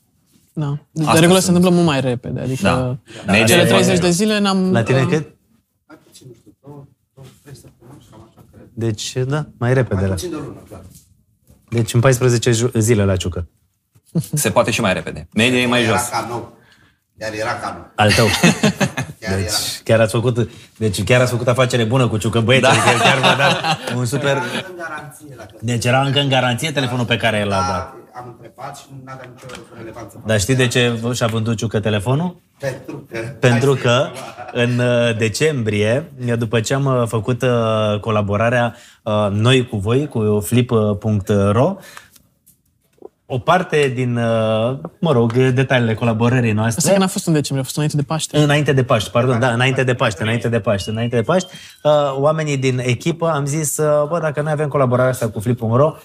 [0.53, 0.79] Da.
[0.91, 1.57] De, Asta de regulă se sunt.
[1.57, 2.41] întâmplă mult mai repede.
[2.41, 2.75] Adică Da.
[3.27, 3.33] da.
[3.33, 4.73] Media cele e 30 foarte- de zile ne-am...
[4.73, 5.34] La tine uh, cât?
[8.75, 10.07] Deci, da, mai repede.
[10.07, 10.12] La...
[10.14, 10.81] Puțin de o lună, clar.
[11.68, 13.49] Deci în 14 ju- zile la ciucă.
[14.35, 15.29] Se poate și mai repede.
[15.35, 16.09] Media e mai Era jos.
[16.09, 16.57] ca nou.
[17.18, 17.91] Chiar era ca nou.
[17.95, 18.27] Al tău.
[19.20, 19.57] Chiar Deci era.
[19.85, 22.70] chiar ați făcut, deci chiar ați făcut afacere bună cu Ciucă Băieți, da.
[22.70, 24.31] adică chiar v-a dat un super...
[24.37, 27.95] Era în garanție la că Deci era încă în garanție telefonul pe care l-a dat.
[28.15, 29.47] A, am întrebat și nu avea nicio
[29.77, 30.23] relevanță.
[30.27, 32.37] Dar știi de ce și-a vândut Ciucă telefonul?
[32.59, 33.19] Pentru că...
[33.41, 34.07] Pentru că
[34.53, 40.41] în uh, decembrie, după ce am uh, făcut uh, colaborarea uh, noi cu voi, cu
[40.41, 41.77] flip.ro,
[43.27, 46.93] o parte din, uh, mă rog, detaliile colaborării Asta noastre...
[46.93, 48.39] că n-a fost în decembrie, a fost înainte de Paște.
[48.39, 51.53] Înainte de Paște, pardon, da, înainte de Paște, înainte de Paște, înainte de Paște,
[51.83, 55.93] uh, oamenii din echipă am zis, uh, bă, dacă noi avem colaborarea asta cu Flip.ro,
[55.95, 56.03] uh,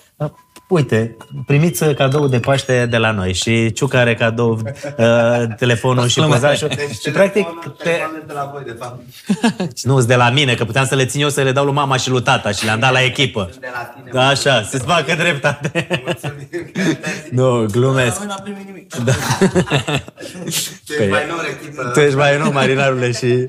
[0.70, 6.20] uite, primiți cadou de Paște de la noi și Ciuca are cadou uh, telefonul și
[6.20, 6.68] pozașul.
[6.68, 7.48] Deci, și practic,
[7.78, 9.02] te, telefonul de la voi, de fapt.
[9.88, 11.98] nu, de la mine, că puteam să le țin eu să le dau lui mama
[11.98, 13.50] și lui tata și le-am dat la echipă.
[13.60, 14.20] De la tine.
[14.20, 15.88] Așa, să-ți facă dreptate.
[16.06, 16.82] Mulțumim că
[17.42, 18.18] nu, glumesc.
[18.18, 18.96] Noi n-am primit nimic.
[18.96, 19.14] Da.
[20.86, 21.84] Tu ești mai nou în echipă.
[21.94, 23.46] Tu ești mai nou, marinarule, și...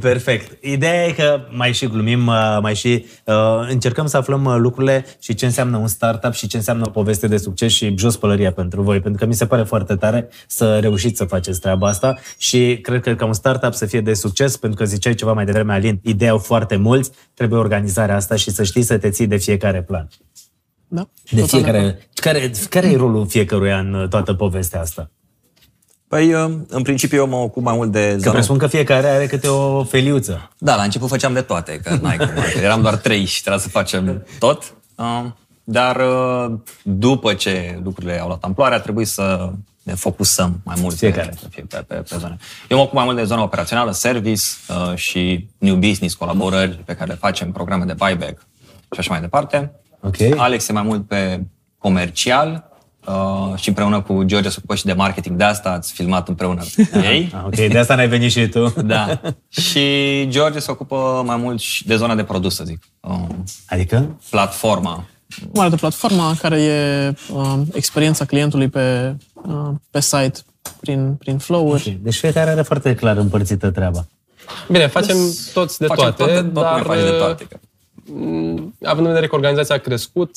[0.00, 0.64] Perfect.
[0.64, 3.34] Ideea e că mai și glumim, uh, mai și uh,
[3.68, 7.26] încercăm să aflăm uh, lucrurile și ce înseamnă un startup și ce înseamnă o poveste
[7.26, 10.78] de succes și jos pălăria pentru voi, pentru că mi se pare foarte tare să
[10.78, 14.56] reușiți să faceți treaba asta și cred că ca un startup să fie de succes,
[14.56, 18.50] pentru că ziceai ceva mai devreme, Alin, ideea au foarte mulți, trebuie organizarea asta și
[18.50, 20.08] să știi să te ții de fiecare plan.
[20.88, 21.08] Da?
[21.30, 21.82] De Total de acord.
[21.84, 25.10] fiecare, care, care e rolul fiecăruia în uh, toată povestea asta?
[26.14, 29.06] Păi, uh, în principiu, eu mă ocup mai mult de Că zona presupun că fiecare
[29.06, 30.50] are câte o feliuță.
[30.58, 32.26] Da, la început făceam de toate, că n-ai cum.
[32.26, 34.74] Că eram doar trei și trebuia să facem tot.
[34.94, 35.24] Uh,
[35.64, 36.52] Dar uh,
[36.82, 39.52] după ce lucrurile au luat amploare, a trebuit să
[39.82, 41.34] ne focusăm mai mult Fiecare.
[41.54, 42.36] Pe, pe, pe, pe zone.
[42.68, 46.94] Eu mă ocup mai mult de zona operațională, service uh, și new business, colaborări pe
[46.94, 48.38] care le facem, programe de buyback
[48.92, 49.72] și așa mai departe.
[50.00, 50.16] Ok.
[50.36, 51.40] Alex e mai mult pe
[51.78, 52.72] comercial
[53.06, 55.36] uh, și împreună cu George se ocupă și de marketing.
[55.36, 56.62] De asta ați filmat împreună
[57.12, 57.30] ei.
[57.34, 58.74] Ah, ok, de asta n-ai venit și tu.
[58.86, 59.20] Da.
[59.48, 59.80] și
[60.28, 62.82] George se ocupă mai mult și de zona de produs, să zic.
[63.00, 63.18] Uh,
[63.68, 64.16] Adică?
[64.30, 65.04] platforma.
[65.52, 70.38] Cum arată platforma, care e uh, experiența clientului pe, uh, pe site
[70.80, 71.88] prin, prin flow-uri.
[71.96, 74.06] Ok, Deci fiecare are foarte clar împărțită treaba.
[74.68, 75.16] Bine, facem
[75.52, 77.44] toți de Facem toate, tot, tot dar mai faci de toate.
[77.44, 77.58] că-
[78.12, 80.36] m, având în vedere că organizația a crescut,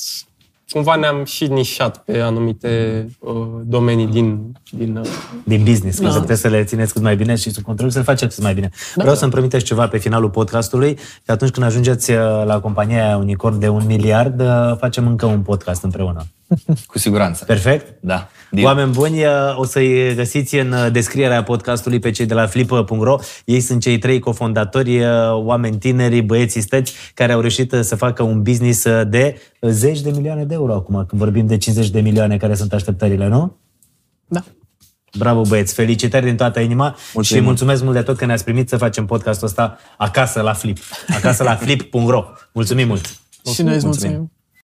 [0.69, 5.07] cumva ne-am și nișat pe anumite uh, domenii din, din uh,
[5.43, 6.11] Din business, că Da.
[6.11, 8.43] să puteți să le țineți cât mai bine și sub control să le faceți cât
[8.43, 8.69] mai bine.
[8.95, 13.17] Vreau să-mi promiteți ceva pe finalul podcastului, că atunci când ajungeți uh, la compania aia
[13.17, 16.25] Unicorn de un miliard, uh, facem încă un podcast împreună.
[16.87, 17.45] Cu siguranță.
[17.45, 17.95] Perfect?
[18.01, 18.29] Da.
[18.51, 18.65] Deal.
[18.65, 23.17] Oameni buni, uh, o să-i găsiți în uh, descrierea podcastului pe cei de la flip.ro.
[23.45, 27.95] Ei sunt cei trei cofondatori, uh, oameni tineri, băieți stăți, care au reușit uh, să
[27.95, 31.57] facă un business uh, de uh, zeci de milioane de euro acum, când vorbim de
[31.57, 33.57] 50 de milioane care sunt așteptările, nu?
[34.27, 34.43] Da.
[35.17, 37.41] Bravo băieți, felicitări din toată inima Mulțumim.
[37.41, 40.77] și mulțumesc mult de tot că ne-ați primit să facem podcastul ăsta acasă la Flip,
[41.15, 42.23] acasă la flip.ro.
[42.53, 43.05] Mulțumim mult!
[43.53, 43.85] Și noi îți Mulțumim.
[43.85, 44.31] mulțumim.